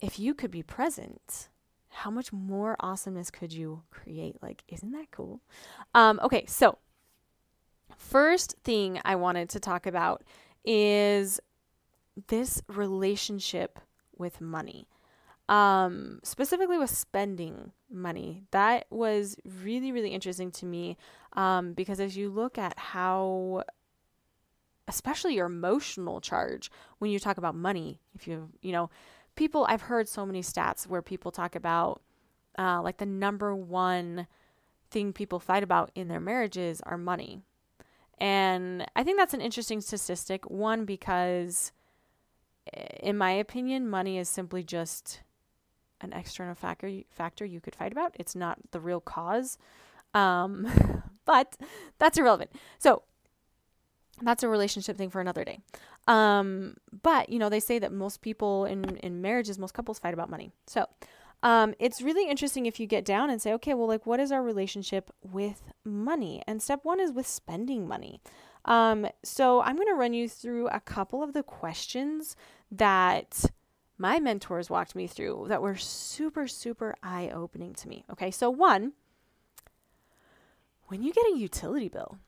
If 0.00 0.18
you 0.18 0.34
could 0.34 0.50
be 0.50 0.62
present, 0.62 1.48
how 1.88 2.10
much 2.10 2.30
more 2.30 2.76
awesomeness 2.80 3.30
could 3.30 3.52
you 3.54 3.84
create? 3.90 4.42
Like, 4.42 4.64
isn't 4.68 4.92
that 4.92 5.10
cool? 5.12 5.40
Um, 5.94 6.20
okay, 6.22 6.44
so 6.46 6.78
first 7.96 8.56
thing 8.64 9.00
I 9.04 9.16
wanted 9.16 9.48
to 9.50 9.60
talk 9.60 9.86
about 9.86 10.22
is 10.64 11.40
this 12.28 12.62
relationship 12.68 13.78
with 14.16 14.40
money. 14.40 14.88
Um, 15.48 16.20
specifically 16.24 16.76
with 16.76 16.90
spending 16.90 17.72
money. 17.90 18.42
That 18.50 18.86
was 18.90 19.36
really, 19.62 19.92
really 19.92 20.10
interesting 20.10 20.50
to 20.52 20.66
me 20.66 20.98
um, 21.32 21.72
because 21.72 22.00
as 22.00 22.18
you 22.18 22.28
look 22.28 22.58
at 22.58 22.78
how, 22.78 23.64
especially 24.86 25.36
your 25.36 25.46
emotional 25.46 26.20
charge 26.20 26.70
when 26.98 27.10
you 27.10 27.18
talk 27.18 27.38
about 27.38 27.54
money, 27.54 27.98
if 28.14 28.28
you, 28.28 28.50
you 28.60 28.72
know, 28.72 28.90
people, 29.36 29.64
I've 29.70 29.82
heard 29.82 30.06
so 30.06 30.26
many 30.26 30.42
stats 30.42 30.86
where 30.86 31.00
people 31.00 31.30
talk 31.30 31.54
about 31.54 32.02
uh, 32.58 32.82
like 32.82 32.98
the 32.98 33.06
number 33.06 33.54
one 33.54 34.26
thing 34.90 35.12
people 35.12 35.38
fight 35.38 35.62
about 35.62 35.90
in 35.94 36.08
their 36.08 36.20
marriages 36.20 36.80
are 36.82 36.98
money. 36.98 37.42
And 38.20 38.86
I 38.96 39.04
think 39.04 39.18
that's 39.18 39.34
an 39.34 39.40
interesting 39.40 39.80
statistic. 39.80 40.48
One, 40.50 40.84
because 40.84 41.72
in 43.00 43.16
my 43.16 43.30
opinion, 43.30 43.88
money 43.88 44.18
is 44.18 44.28
simply 44.28 44.62
just 44.62 45.20
an 46.00 46.12
external 46.12 46.54
factor 46.54 46.90
factor 47.10 47.44
you 47.44 47.60
could 47.60 47.74
fight 47.74 47.92
about. 47.92 48.14
It's 48.18 48.34
not 48.34 48.58
the 48.70 48.80
real 48.80 49.00
cause. 49.00 49.58
Um, 50.14 51.02
but 51.24 51.56
that's 51.98 52.18
irrelevant. 52.18 52.50
So 52.78 53.02
that's 54.22 54.42
a 54.42 54.48
relationship 54.48 54.96
thing 54.96 55.10
for 55.10 55.20
another 55.20 55.44
day. 55.44 55.60
Um, 56.06 56.76
but 57.02 57.28
you 57.28 57.38
know, 57.38 57.48
they 57.48 57.60
say 57.60 57.78
that 57.78 57.92
most 57.92 58.22
people 58.22 58.64
in 58.64 58.96
in 58.98 59.20
marriages, 59.20 59.58
most 59.58 59.74
couples 59.74 59.98
fight 59.98 60.14
about 60.14 60.30
money. 60.30 60.50
So 60.66 60.86
um, 61.42 61.74
it's 61.78 62.02
really 62.02 62.28
interesting 62.28 62.66
if 62.66 62.80
you 62.80 62.86
get 62.86 63.04
down 63.04 63.30
and 63.30 63.40
say, 63.40 63.52
okay, 63.54 63.74
well, 63.74 63.86
like, 63.86 64.06
what 64.06 64.20
is 64.20 64.32
our 64.32 64.42
relationship 64.42 65.10
with 65.22 65.62
money? 65.84 66.42
And 66.46 66.60
step 66.60 66.80
one 66.82 67.00
is 67.00 67.12
with 67.12 67.26
spending 67.26 67.86
money. 67.86 68.20
Um, 68.64 69.06
so 69.22 69.62
I'm 69.62 69.76
going 69.76 69.88
to 69.88 69.94
run 69.94 70.12
you 70.12 70.28
through 70.28 70.68
a 70.68 70.80
couple 70.80 71.22
of 71.22 71.32
the 71.32 71.42
questions 71.42 72.36
that 72.70 73.44
my 73.96 74.18
mentors 74.18 74.68
walked 74.68 74.94
me 74.94 75.06
through 75.06 75.46
that 75.48 75.62
were 75.62 75.76
super, 75.76 76.46
super 76.46 76.94
eye 77.02 77.30
opening 77.32 77.74
to 77.74 77.88
me. 77.88 78.04
Okay, 78.10 78.30
so 78.30 78.50
one, 78.50 78.92
when 80.88 81.02
you 81.02 81.12
get 81.12 81.26
a 81.26 81.36
utility 81.36 81.88
bill, 81.88 82.18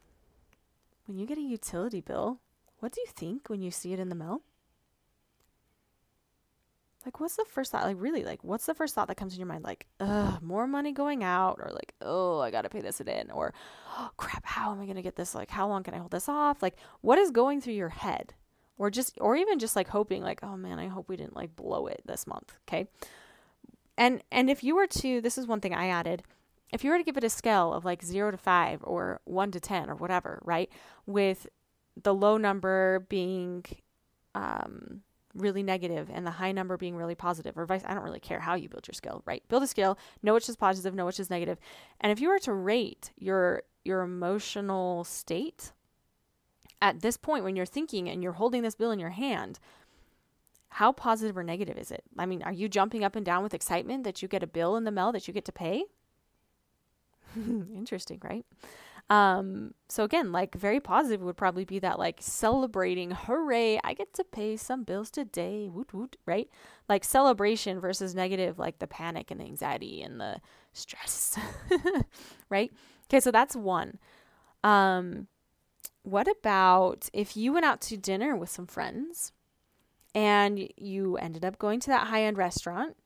when 1.07 1.19
you 1.19 1.27
get 1.27 1.39
a 1.39 1.43
utility 1.43 2.01
bill, 2.01 2.41
what 2.79 2.93
do 2.93 3.01
you 3.01 3.07
think 3.09 3.49
when 3.49 3.61
you 3.61 3.71
see 3.71 3.93
it 3.93 4.01
in 4.01 4.09
the 4.09 4.15
mail? 4.15 4.43
Like 7.07 7.21
what's 7.21 7.37
the 7.37 7.45
first 7.47 7.73
thought? 7.73 7.85
Like 7.85 7.97
really 7.99 8.25
like 8.25 8.45
what's 8.45 8.67
the 8.67 8.75
first 8.75 8.95
thought 8.95 9.09
that 9.09 9.17
comes 9.17 9.33
in 9.33 9.41
your 9.41 9.47
mind? 9.47 9.65
Like 9.65 9.87
ugh 10.01 10.43
more 10.43 10.67
money 10.67 10.93
going 10.93 11.25
out 11.25 11.59
or 11.59 11.71
like 11.73 11.95
oh 12.03 12.41
i 12.41 12.51
gotta 12.51 12.69
pay 12.69 12.81
this 12.81 13.01
in 13.01 13.31
or 13.31 13.55
oh 13.97 14.11
crap 14.17 14.45
how 14.45 14.73
am 14.73 14.81
i 14.81 14.87
gonna 14.87 15.03
get 15.03 15.17
this? 15.17 15.35
Like 15.35 15.51
how 15.51 15.69
long 15.69 15.83
can 15.83 15.95
i 15.95 15.99
hold 15.99 16.11
this 16.11 16.29
off? 16.29 16.63
Like 16.63 16.77
what 17.01 17.19
is 17.19 17.31
going 17.31 17.61
through 17.61 17.75
your 17.75 17.89
head? 17.89 18.35
Or 18.77 18.91
just 18.91 19.19
or 19.21 19.37
even 19.37 19.59
just 19.59 19.77
like 19.77 19.89
hoping 19.89 20.23
like 20.23 20.41
oh 20.43 20.57
man 20.57 20.79
i 20.79 20.87
hope 20.89 21.09
we 21.09 21.17
didn't 21.17 21.37
like 21.37 21.55
blow 21.55 21.87
it 21.87 22.03
this 22.07 22.27
month 22.27 22.53
okay? 22.69 22.89
And 23.99 24.23
and 24.33 24.49
if 24.49 24.65
you 24.65 24.75
were 24.75 24.87
to 24.87 25.21
this 25.21 25.37
is 25.37 25.47
one 25.47 25.61
thing 25.61 25.75
i 25.75 25.89
added 25.89 26.23
if 26.73 26.85
you 26.85 26.91
were 26.91 26.99
to 26.99 27.05
give 27.05 27.17
it 27.17 27.25
a 27.25 27.31
scale 27.31 27.73
of 27.73 27.85
like 27.85 28.03
0 28.03 28.31
to 28.31 28.37
5 28.37 28.81
or 28.85 29.21
1 29.25 29.51
to 29.51 29.61
10 29.61 29.91
or 29.91 29.97
whatever 29.97 30.41
right 30.45 30.71
with 31.05 31.47
the 32.03 32.15
low 32.15 32.37
number 32.37 33.07
being 33.09 33.65
um 34.35 35.03
really 35.35 35.63
negative 35.63 36.11
and 36.13 36.27
the 36.27 36.33
high 36.33 36.53
number 36.53 36.77
being 36.77 36.97
really 36.97 37.15
positive 37.15 37.57
or 37.57 37.67
vice 37.67 37.83
I 37.85 37.95
don't 37.95 38.03
really 38.03 38.21
care 38.21 38.41
how 38.41 38.55
you 38.55 38.69
build 38.69 38.89
your 38.89 38.95
skill, 38.95 39.23
right? 39.25 39.43
Build 39.49 39.63
a 39.63 39.67
skill, 39.67 39.99
know 40.23 40.35
which 40.35 40.49
is 40.49 40.57
positive, 40.57 40.95
know 40.95 41.07
which 41.07 41.21
is 41.21 41.31
negative. 41.31 41.59
And 42.01 42.11
if 42.11 42.21
you 42.21 42.29
were 42.29 42.39
to 42.41 42.53
rate 42.53 43.13
your 43.17 43.63
your 43.85 44.03
emotional 44.03 45.05
state 45.05 45.73
at 46.83 47.01
this 47.01 47.17
point 47.17 47.45
when 47.45 47.57
you're 47.57 47.67
thinking 47.67 48.09
and 48.09 48.23
you're 48.23 48.33
holding 48.33 48.63
this 48.63 48.75
bill 48.75 48.91
in 48.91 48.99
your 48.99 49.11
hand, 49.11 49.59
how 50.71 50.93
positive 50.93 51.37
or 51.37 51.43
negative 51.43 51.77
is 51.77 51.91
it? 51.91 52.05
I 52.19 52.27
mean, 52.27 52.43
are 52.43 52.53
you 52.53 52.69
jumping 52.69 53.05
up 53.05 53.17
and 53.17 53.27
down 53.27 53.43
with 53.43 53.55
excitement 53.55 54.05
that 54.05 54.23
you 54.23 54.29
get 54.29 54.43
a 54.43 54.47
bill 54.47 54.77
in 54.77 54.85
the 54.85 54.91
mail 54.91 55.13
that 55.13 55.27
you 55.27 55.35
get 55.35 55.45
to 55.47 55.53
pay? 55.53 55.85
Interesting, 57.37 58.21
right? 58.23 58.45
Um, 59.11 59.75
so 59.89 60.05
again, 60.05 60.31
like 60.31 60.55
very 60.55 60.79
positive 60.79 61.21
would 61.23 61.37
probably 61.37 61.65
be 61.65 61.81
that 61.81 61.99
like 61.99 62.19
celebrating, 62.21 63.11
hooray, 63.11 63.81
I 63.83 63.93
get 63.93 64.15
to 64.15 64.25
pay 64.25 64.57
some 64.57 64.85
bills 64.85 65.11
today, 65.11 65.69
woot 65.69 65.93
woot, 65.93 66.17
right? 66.27 66.49
Like 66.89 67.03
celebration 67.03 67.81
versus 67.81 68.15
negative, 68.15 68.57
like 68.57 68.79
the 68.79 68.87
panic 68.87 69.33
and 69.33 69.41
the 69.41 69.45
anxiety 69.45 70.01
and 70.01 70.21
the 70.21 70.41
stress, 70.73 71.37
right? 72.51 72.73
Okay, 73.07 73.19
so 73.19 73.33
that's 73.33 73.57
one. 73.57 73.99
Um, 74.63 75.27
what 76.05 76.29
about 76.29 77.09
if 77.13 77.37
you 77.37 77.53
went 77.53 77.67
out 77.67 77.81
to 77.83 77.97
dinner 77.97 78.37
with 78.37 78.49
some 78.49 78.67
friends 78.67 79.33
and 80.15 80.69
you 80.77 81.17
ended 81.17 81.45
up 81.45 81.59
going 81.59 81.81
to 81.81 81.91
that 81.91 82.07
high 82.07 82.23
end 82.23 82.39
restaurant 82.39 82.97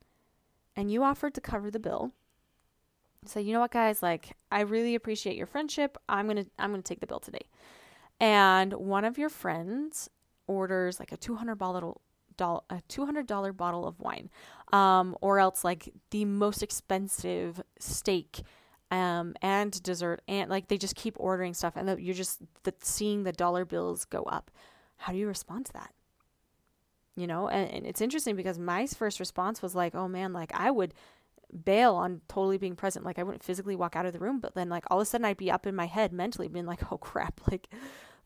and 0.75 0.91
you 0.91 1.03
offered 1.03 1.33
to 1.33 1.41
cover 1.41 1.71
the 1.71 1.79
bill? 1.79 2.11
Say, 3.27 3.41
you 3.41 3.53
know 3.53 3.59
what, 3.59 3.71
guys, 3.71 4.01
like 4.03 4.35
I 4.51 4.61
really 4.61 4.95
appreciate 4.95 5.35
your 5.35 5.47
friendship. 5.47 5.97
I'm 6.07 6.27
gonna 6.27 6.45
I'm 6.59 6.71
gonna 6.71 6.81
take 6.81 6.99
the 6.99 7.07
bill 7.07 7.19
today. 7.19 7.47
And 8.19 8.73
one 8.73 9.05
of 9.05 9.17
your 9.17 9.29
friends 9.29 10.09
orders 10.47 10.99
like 10.99 11.11
a 11.11 11.17
two 11.17 11.35
hundred 11.35 11.55
bottle 11.55 12.01
a 12.39 12.81
two 12.87 13.05
hundred 13.05 13.27
dollar 13.27 13.53
bottle 13.53 13.87
of 13.87 13.99
wine, 13.99 14.29
um, 14.73 15.15
or 15.21 15.39
else 15.39 15.63
like 15.63 15.93
the 16.11 16.25
most 16.25 16.61
expensive 16.61 17.61
steak, 17.79 18.41
um, 18.91 19.35
and 19.41 19.81
dessert, 19.83 20.21
and 20.27 20.49
like 20.49 20.67
they 20.67 20.77
just 20.77 20.95
keep 20.95 21.15
ordering 21.17 21.53
stuff, 21.53 21.73
and 21.75 21.87
the, 21.87 22.01
you're 22.01 22.13
just 22.13 22.41
the, 22.63 22.73
seeing 22.81 23.23
the 23.23 23.31
dollar 23.31 23.65
bills 23.65 24.05
go 24.05 24.23
up. 24.23 24.51
How 24.97 25.13
do 25.13 25.17
you 25.17 25.27
respond 25.27 25.65
to 25.67 25.73
that? 25.73 25.93
You 27.15 27.27
know, 27.27 27.47
and, 27.47 27.71
and 27.71 27.85
it's 27.85 28.01
interesting 28.01 28.35
because 28.35 28.59
my 28.59 28.85
first 28.87 29.21
response 29.21 29.61
was 29.61 29.73
like, 29.73 29.95
oh 29.95 30.09
man, 30.09 30.33
like 30.33 30.51
I 30.53 30.71
would 30.71 30.93
bail 31.63 31.95
on 31.95 32.21
totally 32.27 32.57
being 32.57 32.75
present. 32.75 33.05
Like 33.05 33.19
I 33.19 33.23
wouldn't 33.23 33.43
physically 33.43 33.75
walk 33.75 33.95
out 33.95 34.05
of 34.05 34.13
the 34.13 34.19
room, 34.19 34.39
but 34.39 34.55
then 34.55 34.69
like 34.69 34.85
all 34.89 34.99
of 34.99 35.03
a 35.03 35.05
sudden 35.05 35.25
I'd 35.25 35.37
be 35.37 35.51
up 35.51 35.65
in 35.65 35.75
my 35.75 35.85
head 35.85 36.11
mentally 36.11 36.47
being 36.47 36.65
like, 36.65 36.81
oh 36.91 36.97
crap, 36.97 37.41
like 37.49 37.69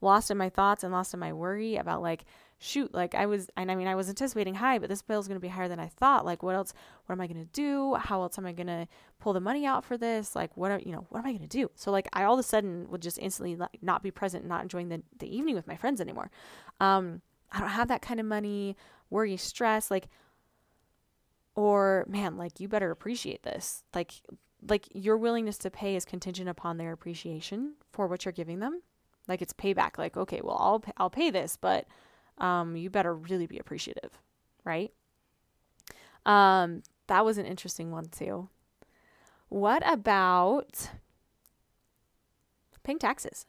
lost 0.02 0.32
in 0.32 0.38
my 0.38 0.50
thoughts 0.50 0.84
and 0.84 0.94
lost 0.94 1.14
in 1.14 1.20
my 1.20 1.34
worry 1.34 1.76
about 1.76 2.02
like, 2.02 2.26
shoot, 2.62 2.94
like 2.94 3.16
I 3.16 3.26
was, 3.26 3.50
and 3.56 3.72
I 3.72 3.76
mean, 3.76 3.88
I 3.88 3.96
was 3.96 4.10
anticipating 4.10 4.56
high, 4.56 4.80
but 4.80 4.90
this 4.90 5.02
bill 5.02 5.20
is 5.20 5.28
going 5.28 5.38
to 5.38 5.42
be 5.42 5.48
higher 5.48 5.68
than 5.68 5.80
I 5.80 5.88
thought. 5.88 6.26
Like 6.26 6.44
what 6.44 6.56
else, 6.56 6.74
what 7.06 7.14
am 7.14 7.22
I 7.22 7.28
going 7.28 7.40
to 7.40 7.52
do? 7.52 7.96
How 7.96 8.22
else 8.22 8.38
am 8.38 8.46
I 8.46 8.52
going 8.52 8.68
to 8.68 8.88
pull 9.20 9.34
the 9.34 9.40
money 9.40 9.66
out 9.66 9.86
for 9.86 9.98
this? 9.98 10.36
Like 10.36 10.56
what, 10.56 10.72
are, 10.72 10.80
you 10.80 10.92
know, 10.92 11.06
what 11.10 11.20
am 11.20 11.26
I 11.26 11.32
going 11.32 11.42
to 11.42 11.48
do? 11.48 11.70
So 11.76 11.92
like 11.92 12.08
I 12.14 12.24
all 12.24 12.34
of 12.34 12.40
a 12.40 12.44
sudden 12.44 12.90
would 12.90 13.02
just 13.02 13.20
instantly 13.20 13.56
like, 13.56 13.80
not 13.82 14.04
be 14.04 14.12
present, 14.12 14.46
not 14.46 14.64
enjoying 14.64 14.90
the, 14.90 15.02
the 15.20 15.34
evening 15.34 15.56
with 15.56 15.68
my 15.68 15.76
friends 15.76 16.02
anymore. 16.02 16.32
Um, 16.80 17.22
I 17.52 17.60
don't 17.60 17.70
have 17.70 17.88
that 17.88 18.02
kind 18.02 18.20
of 18.20 18.26
money, 18.26 18.76
worry, 19.10 19.38
stress, 19.38 19.90
like 19.90 20.08
or 21.56 22.06
man 22.08 22.38
like 22.38 22.60
you 22.60 22.68
better 22.68 22.92
appreciate 22.92 23.44
this. 23.44 23.84
Like 23.94 24.14
like 24.68 24.88
your 24.94 25.18
willingness 25.18 25.58
to 25.60 25.72
pay 25.72 25.96
is 25.96 26.06
contingent 26.06 26.50
upon 26.50 26.78
their 26.78 26.92
appreciation 26.92 27.76
for 27.92 28.08
what 28.08 28.26
you're 28.26 28.32
giving 28.32 28.60
them. 28.60 28.82
Like 29.28 29.42
it's 29.42 29.54
payback. 29.54 29.98
Like 29.98 30.18
okay 30.18 30.42
well 30.44 30.58
I'll 30.60 30.80
pay, 30.80 30.92
I'll 30.98 31.10
pay 31.10 31.30
this 31.30 31.58
but 31.58 31.86
um 32.38 32.76
you 32.76 32.90
better 32.90 33.14
really 33.14 33.48
be 33.48 33.60
appreciative 33.60 34.12
right? 34.64 34.92
Um 36.26 36.84
that 37.08 37.26
was 37.26 37.38
an 37.38 37.46
interesting 37.46 37.92
one 37.92 38.06
too. 38.06 38.50
What 39.50 39.82
about 39.86 40.90
paying 42.84 43.00
taxes? 43.00 43.46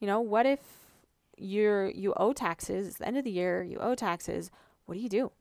You 0.00 0.06
know 0.06 0.20
what 0.20 0.46
if 0.46 0.85
you're 1.36 1.88
you 1.90 2.14
owe 2.16 2.32
taxes 2.32 2.86
it's 2.88 2.98
the 2.98 3.06
end 3.06 3.16
of 3.16 3.24
the 3.24 3.30
year 3.30 3.62
you 3.62 3.78
owe 3.78 3.94
taxes 3.94 4.50
what 4.86 4.94
do 4.94 5.00
you 5.00 5.08
do? 5.08 5.32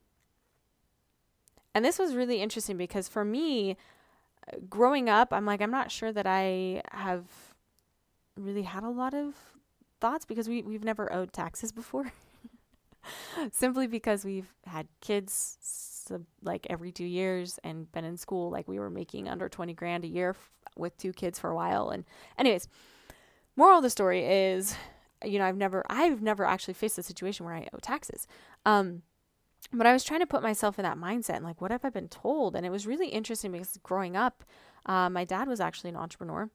And 1.73 1.85
this 1.85 1.99
was 1.99 2.15
really 2.15 2.41
interesting 2.41 2.77
because 2.77 3.07
for 3.07 3.23
me, 3.23 3.77
growing 4.69 5.09
up, 5.09 5.31
I'm 5.31 5.45
like, 5.45 5.61
I'm 5.61 5.71
not 5.71 5.91
sure 5.91 6.11
that 6.11 6.25
I 6.25 6.81
have 6.91 7.25
really 8.35 8.63
had 8.63 8.83
a 8.83 8.89
lot 8.89 9.13
of 9.13 9.35
thoughts 10.01 10.25
because 10.25 10.49
we, 10.49 10.63
we've 10.63 10.83
never 10.83 11.11
owed 11.13 11.31
taxes 11.31 11.71
before. 11.71 12.11
Simply 13.51 13.87
because 13.87 14.25
we've 14.25 14.51
had 14.65 14.87
kids 14.99 15.57
so, 15.61 16.21
like 16.41 16.65
every 16.69 16.91
two 16.91 17.05
years 17.05 17.59
and 17.63 17.91
been 17.91 18.05
in 18.05 18.17
school. 18.17 18.49
Like 18.49 18.67
we 18.67 18.79
were 18.79 18.89
making 18.89 19.27
under 19.27 19.47
20 19.47 19.73
grand 19.73 20.05
a 20.05 20.07
year 20.07 20.31
f- 20.31 20.51
with 20.75 20.97
two 20.97 21.13
kids 21.13 21.37
for 21.37 21.49
a 21.49 21.55
while. 21.55 21.89
And, 21.89 22.05
anyways, 22.37 22.67
moral 23.55 23.77
of 23.77 23.83
the 23.83 23.89
story 23.89 24.23
is 24.25 24.75
you 25.25 25.39
know, 25.39 25.45
I've 25.45 25.57
never, 25.57 25.83
I've 25.89 26.21
never 26.21 26.45
actually 26.45 26.73
faced 26.75 26.97
a 26.97 27.03
situation 27.03 27.45
where 27.45 27.55
I 27.55 27.67
owe 27.73 27.79
taxes. 27.81 28.27
Um, 28.65 29.03
but 29.73 29.87
I 29.87 29.93
was 29.93 30.03
trying 30.03 30.19
to 30.19 30.27
put 30.27 30.43
myself 30.43 30.77
in 30.77 30.83
that 30.83 30.97
mindset 30.97 31.37
and 31.37 31.45
like, 31.45 31.61
what 31.61 31.71
have 31.71 31.83
I 31.83 31.89
been 31.89 32.07
told? 32.07 32.55
And 32.55 32.65
it 32.65 32.69
was 32.69 32.85
really 32.85 33.09
interesting 33.09 33.51
because 33.51 33.77
growing 33.83 34.15
up, 34.15 34.43
uh, 34.85 35.09
my 35.09 35.25
dad 35.25 35.47
was 35.47 35.59
actually 35.59 35.89
an 35.89 35.95
entrepreneur, 35.95 36.49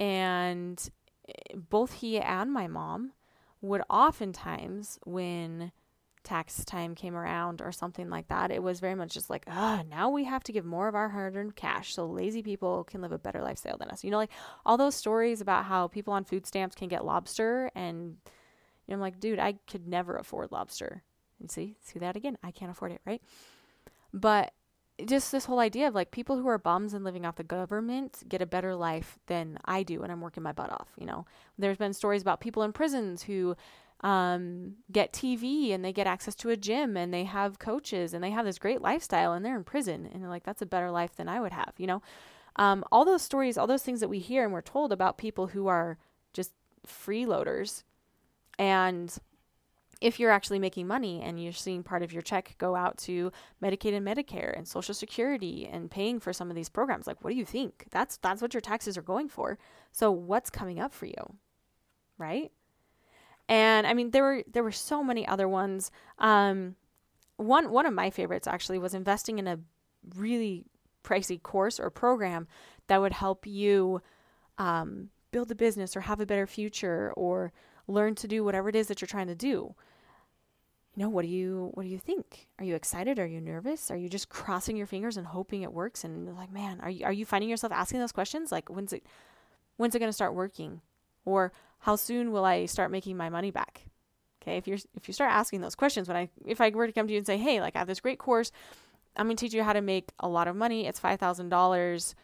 and 0.00 0.90
eh, 1.28 1.54
both 1.54 1.94
he 1.94 2.18
and 2.18 2.52
my 2.52 2.66
mom 2.66 3.12
would 3.60 3.82
oftentimes, 3.88 4.98
when 5.04 5.70
tax 6.22 6.64
time 6.64 6.94
came 6.94 7.16
around 7.16 7.60
or 7.62 7.72
something 7.72 8.10
like 8.10 8.28
that, 8.28 8.50
it 8.50 8.62
was 8.62 8.80
very 8.80 8.94
much 8.94 9.12
just 9.12 9.30
like, 9.30 9.44
ah, 9.48 9.82
now 9.88 10.10
we 10.10 10.24
have 10.24 10.44
to 10.44 10.52
give 10.52 10.64
more 10.64 10.88
of 10.88 10.94
our 10.94 11.08
hard 11.08 11.36
earned 11.36 11.56
cash 11.56 11.94
so 11.94 12.06
lazy 12.06 12.42
people 12.42 12.84
can 12.84 13.00
live 13.00 13.12
a 13.12 13.18
better 13.18 13.42
lifestyle 13.42 13.78
than 13.78 13.88
us. 13.90 14.04
You 14.04 14.10
know, 14.10 14.18
like 14.18 14.30
all 14.64 14.76
those 14.76 14.94
stories 14.94 15.40
about 15.40 15.64
how 15.64 15.88
people 15.88 16.12
on 16.12 16.24
food 16.24 16.46
stamps 16.46 16.76
can 16.76 16.88
get 16.88 17.04
lobster 17.04 17.70
and 17.74 18.16
you 18.86 18.92
know, 18.92 18.94
I'm 18.96 19.00
like, 19.00 19.20
dude, 19.20 19.38
I 19.38 19.54
could 19.66 19.86
never 19.86 20.16
afford 20.16 20.52
lobster. 20.52 21.02
You 21.38 21.48
see, 21.48 21.76
see 21.80 21.98
that 22.00 22.16
again. 22.16 22.36
I 22.42 22.50
can't 22.50 22.70
afford 22.70 22.92
it, 22.92 23.00
right? 23.06 23.22
But 24.12 24.52
just 25.06 25.32
this 25.32 25.44
whole 25.46 25.60
idea 25.60 25.88
of 25.88 25.94
like 25.94 26.10
people 26.10 26.36
who 26.36 26.48
are 26.48 26.58
bums 26.58 26.92
and 26.92 27.04
living 27.04 27.24
off 27.24 27.36
the 27.36 27.44
government 27.44 28.22
get 28.28 28.42
a 28.42 28.46
better 28.46 28.74
life 28.74 29.18
than 29.26 29.58
I 29.64 29.82
do 29.82 30.02
and 30.02 30.12
I'm 30.12 30.20
working 30.20 30.42
my 30.42 30.52
butt 30.52 30.70
off, 30.70 30.88
you 30.98 31.06
know. 31.06 31.24
There's 31.58 31.78
been 31.78 31.92
stories 31.92 32.22
about 32.22 32.40
people 32.40 32.62
in 32.62 32.72
prisons 32.72 33.22
who 33.22 33.56
um, 34.02 34.76
get 34.90 35.12
TV 35.12 35.72
and 35.72 35.84
they 35.84 35.92
get 35.92 36.06
access 36.06 36.34
to 36.36 36.50
a 36.50 36.56
gym 36.56 36.96
and 36.96 37.12
they 37.12 37.24
have 37.24 37.58
coaches 37.58 38.14
and 38.14 38.24
they 38.24 38.30
have 38.30 38.46
this 38.46 38.58
great 38.58 38.80
lifestyle 38.80 39.32
and 39.32 39.44
they're 39.44 39.56
in 39.56 39.64
prison 39.64 40.08
and 40.10 40.22
they're 40.22 40.30
like 40.30 40.44
that's 40.44 40.62
a 40.62 40.66
better 40.66 40.90
life 40.90 41.14
than 41.16 41.28
I 41.28 41.40
would 41.40 41.52
have, 41.52 41.74
you 41.76 41.86
know. 41.86 42.02
Um, 42.56 42.84
all 42.90 43.04
those 43.04 43.22
stories, 43.22 43.56
all 43.56 43.66
those 43.66 43.82
things 43.82 44.00
that 44.00 44.08
we 44.08 44.18
hear 44.18 44.42
and 44.42 44.52
we're 44.52 44.62
told 44.62 44.92
about 44.92 45.18
people 45.18 45.48
who 45.48 45.68
are 45.68 45.98
just 46.32 46.52
freeloaders 46.86 47.84
and 48.58 49.18
if 50.00 50.18
you're 50.18 50.30
actually 50.30 50.58
making 50.58 50.86
money 50.86 51.20
and 51.22 51.42
you're 51.42 51.52
seeing 51.52 51.82
part 51.82 52.02
of 52.02 52.12
your 52.12 52.22
check 52.22 52.54
go 52.58 52.74
out 52.74 52.96
to 52.96 53.30
Medicaid 53.62 53.94
and 53.94 54.06
Medicare 54.06 54.56
and 54.56 54.66
Social 54.66 54.94
Security 54.94 55.68
and 55.70 55.90
paying 55.90 56.20
for 56.20 56.32
some 56.32 56.48
of 56.48 56.56
these 56.56 56.70
programs, 56.70 57.06
like 57.06 57.22
what 57.22 57.30
do 57.30 57.36
you 57.36 57.44
think? 57.44 57.84
That's 57.90 58.16
that's 58.16 58.40
what 58.40 58.54
your 58.54 58.62
taxes 58.62 58.96
are 58.96 59.02
going 59.02 59.28
for. 59.28 59.58
So 59.92 60.10
what's 60.10 60.48
coming 60.48 60.80
up 60.80 60.94
for 60.94 61.06
you? 61.06 61.36
Right? 62.16 62.50
And 63.50 63.84
I 63.84 63.94
mean 63.94 64.12
there 64.12 64.22
were 64.22 64.44
there 64.50 64.62
were 64.62 64.72
so 64.72 65.02
many 65.02 65.26
other 65.26 65.48
ones. 65.48 65.90
Um, 66.18 66.76
one 67.36 67.70
one 67.70 67.84
of 67.84 67.92
my 67.92 68.08
favorites 68.08 68.46
actually 68.46 68.78
was 68.78 68.94
investing 68.94 69.40
in 69.40 69.48
a 69.48 69.58
really 70.14 70.64
pricey 71.02 71.42
course 71.42 71.80
or 71.80 71.90
program 71.90 72.46
that 72.86 73.00
would 73.00 73.12
help 73.12 73.46
you 73.46 74.00
um, 74.58 75.10
build 75.32 75.50
a 75.50 75.56
business 75.56 75.96
or 75.96 76.02
have 76.02 76.20
a 76.20 76.26
better 76.26 76.46
future 76.46 77.12
or 77.16 77.52
learn 77.88 78.14
to 78.14 78.28
do 78.28 78.44
whatever 78.44 78.68
it 78.68 78.76
is 78.76 78.86
that 78.86 79.00
you're 79.00 79.08
trying 79.08 79.26
to 79.26 79.34
do. 79.34 79.74
You 80.94 81.04
know 81.04 81.08
what 81.08 81.22
do 81.22 81.28
you 81.28 81.70
what 81.74 81.82
do 81.82 81.88
you 81.88 81.98
think? 81.98 82.46
Are 82.60 82.64
you 82.64 82.76
excited? 82.76 83.18
Are 83.18 83.26
you 83.26 83.40
nervous? 83.40 83.90
Are 83.90 83.96
you 83.96 84.08
just 84.08 84.28
crossing 84.28 84.76
your 84.76 84.86
fingers 84.86 85.16
and 85.16 85.26
hoping 85.26 85.62
it 85.62 85.72
works? 85.72 86.04
And 86.04 86.36
like 86.36 86.52
man 86.52 86.80
are 86.82 86.90
you 86.90 87.04
are 87.04 87.12
you 87.12 87.26
finding 87.26 87.50
yourself 87.50 87.72
asking 87.72 87.98
those 87.98 88.12
questions? 88.12 88.52
Like 88.52 88.68
when's 88.68 88.92
it 88.92 89.04
when's 89.76 89.96
it 89.96 89.98
going 89.98 90.08
to 90.08 90.12
start 90.12 90.34
working? 90.34 90.82
Or 91.24 91.52
how 91.80 91.96
soon 91.96 92.32
will 92.32 92.44
i 92.44 92.66
start 92.66 92.90
making 92.90 93.16
my 93.16 93.28
money 93.28 93.50
back 93.50 93.82
okay 94.42 94.56
if 94.56 94.66
you're 94.66 94.78
if 94.94 95.08
you 95.08 95.14
start 95.14 95.32
asking 95.32 95.60
those 95.60 95.74
questions 95.74 96.08
when 96.08 96.16
i 96.16 96.28
if 96.46 96.60
i 96.60 96.70
were 96.70 96.86
to 96.86 96.92
come 96.92 97.06
to 97.06 97.12
you 97.12 97.18
and 97.18 97.26
say 97.26 97.38
hey 97.38 97.60
like 97.60 97.76
i 97.76 97.78
have 97.78 97.88
this 97.88 98.00
great 98.00 98.18
course 98.18 98.52
i'm 99.16 99.28
to 99.28 99.34
teach 99.36 99.54
you 99.54 99.62
how 99.62 99.72
to 99.72 99.80
make 99.80 100.10
a 100.20 100.28
lot 100.28 100.48
of 100.48 100.56
money 100.56 100.86
it's 100.86 101.00
$5000 101.00 102.14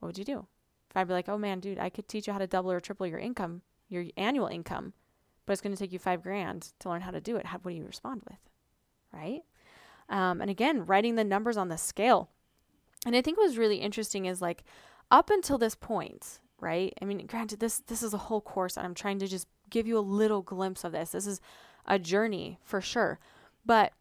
what 0.00 0.06
would 0.06 0.18
you 0.18 0.24
do 0.24 0.46
if 0.90 0.96
i'd 0.96 1.08
be 1.08 1.14
like 1.14 1.28
oh 1.28 1.38
man 1.38 1.60
dude 1.60 1.78
i 1.78 1.88
could 1.88 2.08
teach 2.08 2.26
you 2.26 2.32
how 2.32 2.38
to 2.38 2.46
double 2.46 2.72
or 2.72 2.80
triple 2.80 3.06
your 3.06 3.18
income 3.18 3.62
your 3.88 4.04
annual 4.16 4.46
income 4.46 4.92
but 5.48 5.52
it's 5.54 5.62
to 5.62 5.76
take 5.76 5.92
you 5.92 5.98
five 5.98 6.22
grand 6.22 6.74
to 6.78 6.90
learn 6.90 7.00
how 7.00 7.10
to 7.10 7.22
do 7.22 7.36
it. 7.36 7.46
How, 7.46 7.58
what 7.62 7.70
do 7.70 7.76
you 7.78 7.86
respond 7.86 8.20
with? 8.28 8.38
Right? 9.10 9.40
Um, 10.10 10.42
and 10.42 10.50
again, 10.50 10.84
writing 10.84 11.14
the 11.14 11.24
numbers 11.24 11.56
on 11.56 11.70
the 11.70 11.78
scale. 11.78 12.28
And 13.06 13.16
I 13.16 13.22
think 13.22 13.38
what 13.38 13.46
was 13.46 13.56
really 13.56 13.78
interesting 13.78 14.26
is 14.26 14.42
like 14.42 14.62
up 15.10 15.30
until 15.30 15.56
this 15.56 15.74
point, 15.74 16.38
right? 16.60 16.92
I 17.00 17.04
mean, 17.04 17.26
granted, 17.26 17.60
this 17.60 17.80
this 17.86 18.02
is 18.02 18.14
a 18.14 18.18
whole 18.18 18.40
course, 18.40 18.76
and 18.76 18.86
I'm 18.86 18.94
trying 18.94 19.18
to 19.20 19.26
just 19.26 19.46
give 19.70 19.86
you 19.86 19.98
a 19.98 20.00
little 20.00 20.42
glimpse 20.42 20.84
of 20.84 20.92
this. 20.92 21.10
This 21.10 21.26
is 21.26 21.40
a 21.86 21.98
journey 21.98 22.58
for 22.62 22.80
sure. 22.80 23.18
But 23.64 23.92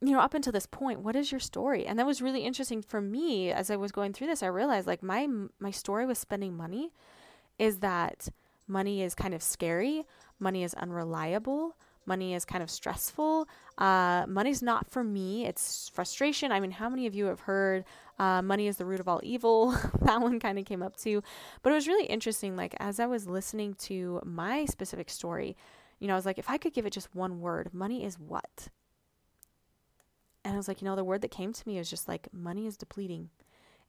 you 0.00 0.12
know, 0.12 0.20
up 0.20 0.34
until 0.34 0.52
this 0.52 0.66
point, 0.66 1.00
what 1.00 1.16
is 1.16 1.32
your 1.32 1.40
story? 1.40 1.86
And 1.86 1.98
that 1.98 2.06
was 2.06 2.20
really 2.20 2.44
interesting 2.44 2.82
for 2.82 3.00
me 3.00 3.50
as 3.50 3.70
I 3.70 3.76
was 3.76 3.92
going 3.92 4.12
through 4.12 4.26
this. 4.26 4.42
I 4.42 4.48
realized 4.48 4.86
like 4.86 5.02
my 5.02 5.28
my 5.58 5.70
story 5.70 6.06
with 6.06 6.18
spending 6.18 6.56
money 6.56 6.92
is 7.58 7.78
that 7.78 8.28
money 8.66 9.02
is 9.02 9.14
kind 9.14 9.34
of 9.34 9.42
scary, 9.42 10.04
money 10.38 10.64
is 10.64 10.74
unreliable, 10.74 11.76
money 12.06 12.34
is 12.34 12.44
kind 12.44 12.62
of 12.62 12.70
stressful. 12.70 13.48
Uh, 13.78 14.24
money's 14.28 14.62
not 14.62 14.90
for 14.90 15.04
me. 15.04 15.44
It's 15.44 15.88
frustration. 15.90 16.52
I 16.52 16.60
mean, 16.60 16.70
how 16.70 16.88
many 16.88 17.06
of 17.06 17.14
you 17.14 17.26
have 17.26 17.40
heard 17.40 17.84
uh, 18.18 18.42
money 18.42 18.66
is 18.66 18.76
the 18.76 18.84
root 18.84 19.00
of 19.00 19.08
all 19.08 19.20
evil? 19.22 19.70
that 20.02 20.20
one 20.20 20.40
kind 20.40 20.58
of 20.58 20.64
came 20.64 20.82
up 20.82 20.96
too. 20.96 21.22
But 21.62 21.72
it 21.72 21.74
was 21.74 21.88
really 21.88 22.06
interesting. 22.06 22.56
Like, 22.56 22.74
as 22.78 23.00
I 23.00 23.06
was 23.06 23.26
listening 23.26 23.74
to 23.74 24.20
my 24.24 24.64
specific 24.66 25.10
story, 25.10 25.56
you 25.98 26.06
know, 26.06 26.14
I 26.14 26.16
was 26.16 26.26
like, 26.26 26.38
if 26.38 26.50
I 26.50 26.58
could 26.58 26.72
give 26.72 26.86
it 26.86 26.92
just 26.92 27.14
one 27.14 27.40
word, 27.40 27.72
money 27.72 28.04
is 28.04 28.18
what? 28.18 28.68
And 30.44 30.54
I 30.54 30.56
was 30.56 30.68
like, 30.68 30.80
you 30.80 30.84
know, 30.86 30.94
the 30.94 31.04
word 31.04 31.22
that 31.22 31.30
came 31.30 31.52
to 31.52 31.68
me 31.68 31.78
is 31.78 31.90
just 31.90 32.06
like, 32.06 32.28
money 32.32 32.66
is 32.66 32.76
depleting. 32.76 33.30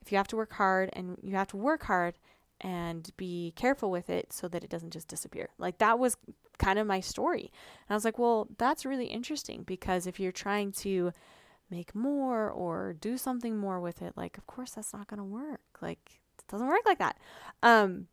If 0.02 0.12
you 0.12 0.18
have 0.18 0.28
to 0.30 0.36
work 0.36 0.54
hard 0.54 0.90
and 0.94 1.18
you 1.22 1.36
have 1.36 1.50
to 1.50 1.58
work 1.58 1.84
hard 1.84 2.18
and 2.62 3.12
be 3.18 3.54
careful 3.56 3.92
with 3.92 4.10
it 4.10 4.34
so 4.34 4.48
that 4.48 4.64
it 4.64 4.70
doesn't 4.70 4.92
just 4.92 5.08
disappear. 5.08 5.50
Like 5.58 5.78
that 5.78 6.00
was 6.00 6.18
kind 6.58 6.80
of 6.80 6.88
my 6.88 7.00
story. 7.00 7.52
And 7.88 7.92
I 7.92 7.94
was 7.94 8.06
like, 8.06 8.18
well, 8.18 8.48
that's 8.58 8.86
really 8.86 9.06
interesting 9.06 9.64
because 9.64 10.08
if 10.08 10.20
you're 10.20 10.32
trying 10.32 10.72
to 10.74 11.12
make 11.70 11.94
more 11.94 12.50
or 12.50 12.96
do 13.00 13.18
something 13.18 13.58
more 13.58 13.80
with 13.80 14.02
it, 14.02 14.14
like 14.16 14.38
of 14.38 14.48
course 14.48 14.72
that's 14.72 14.94
not 14.94 15.08
going 15.08 15.20
to 15.20 15.24
work. 15.24 15.62
Like 15.82 16.20
it 16.40 16.48
doesn't 16.48 16.68
work 16.68 16.86
like 16.86 17.00
that. 17.00 17.18
Um 17.62 18.08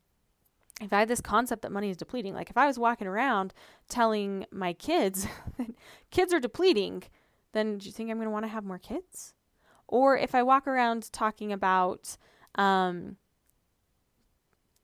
if 0.80 0.92
I 0.92 0.98
had 0.98 1.08
this 1.08 1.20
concept 1.20 1.62
that 1.62 1.72
money 1.72 1.90
is 1.90 1.96
depleting, 1.96 2.34
like 2.34 2.50
if 2.50 2.56
I 2.56 2.66
was 2.66 2.78
walking 2.78 3.06
around 3.06 3.54
telling 3.88 4.44
my 4.50 4.72
kids 4.72 5.26
that 5.58 5.70
kids 6.10 6.32
are 6.34 6.40
depleting, 6.40 7.04
then 7.52 7.78
do 7.78 7.86
you 7.86 7.92
think 7.92 8.10
I'm 8.10 8.16
going 8.16 8.26
to 8.26 8.32
want 8.32 8.44
to 8.44 8.50
have 8.50 8.64
more 8.64 8.78
kids? 8.78 9.34
Or 9.86 10.18
if 10.18 10.34
I 10.34 10.42
walk 10.42 10.66
around 10.66 11.12
talking 11.12 11.52
about 11.52 12.16
um, 12.56 13.16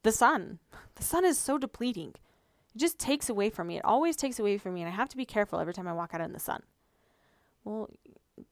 the 0.02 0.12
sun. 0.12 0.58
The 0.94 1.04
sun 1.04 1.24
is 1.24 1.38
so 1.38 1.58
depleting. 1.58 2.14
It 2.74 2.78
just 2.78 2.98
takes 2.98 3.28
away 3.28 3.50
from 3.50 3.66
me. 3.66 3.78
It 3.78 3.84
always 3.84 4.16
takes 4.16 4.38
away 4.38 4.58
from 4.58 4.74
me, 4.74 4.82
and 4.82 4.88
I 4.88 4.94
have 4.94 5.08
to 5.10 5.16
be 5.16 5.24
careful 5.24 5.58
every 5.58 5.74
time 5.74 5.88
I 5.88 5.92
walk 5.92 6.14
out 6.14 6.20
in 6.20 6.32
the 6.32 6.38
sun. 6.38 6.62
Well, 7.64 7.90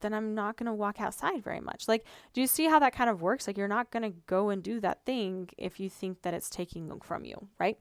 then 0.01 0.13
I'm 0.13 0.35
not 0.35 0.57
going 0.57 0.67
to 0.67 0.73
walk 0.73 1.01
outside 1.01 1.43
very 1.43 1.61
much. 1.61 1.89
Like, 1.89 2.05
do 2.35 2.41
you 2.41 2.47
see 2.47 2.67
how 2.67 2.79
that 2.79 2.95
kind 2.95 3.09
of 3.09 3.23
works? 3.23 3.47
Like, 3.47 3.57
you're 3.57 3.69
not 3.69 3.91
going 3.91 4.03
to 4.03 4.19
go 4.27 4.51
and 4.51 4.63
do 4.63 4.81
that 4.81 5.05
thing 5.05 5.49
if 5.57 5.81
you 5.81 5.89
think 5.89 6.23
that 6.23 6.35
it's 6.35 6.51
taking 6.51 7.01
from 7.01 7.25
you, 7.25 7.49
right? 7.59 7.79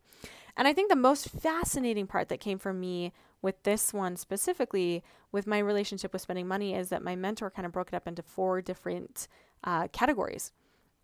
And 0.55 0.67
I 0.67 0.73
think 0.73 0.89
the 0.89 0.95
most 0.95 1.29
fascinating 1.29 2.07
part 2.07 2.29
that 2.29 2.39
came 2.39 2.57
from 2.57 2.79
me 2.79 3.13
with 3.41 3.61
this 3.63 3.93
one 3.93 4.15
specifically, 4.15 5.03
with 5.31 5.45
my 5.45 5.59
relationship 5.59 6.13
with 6.13 6.21
spending 6.21 6.47
money, 6.47 6.73
is 6.73 6.89
that 6.89 7.03
my 7.03 7.15
mentor 7.15 7.51
kind 7.51 7.65
of 7.65 7.71
broke 7.71 7.89
it 7.89 7.95
up 7.95 8.07
into 8.07 8.23
four 8.23 8.61
different 8.61 9.27
uh, 9.63 9.87
categories. 9.89 10.51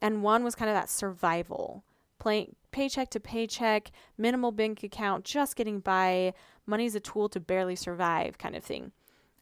And 0.02 0.24
one 0.24 0.44
was 0.44 0.56
kind 0.56 0.70
of 0.70 0.76
that 0.76 0.90
survival 0.90 1.84
play, 2.20 2.50
paycheck 2.72 3.10
to 3.12 3.20
paycheck, 3.20 3.92
minimal 4.18 4.52
bank 4.52 4.84
account, 4.84 5.26
just 5.26 5.56
getting 5.56 5.80
by, 5.80 6.34
money's 6.66 6.96
a 6.96 7.00
tool 7.00 7.30
to 7.30 7.40
barely 7.40 7.76
survive 7.76 8.38
kind 8.38 8.56
of 8.56 8.64
thing. 8.64 8.92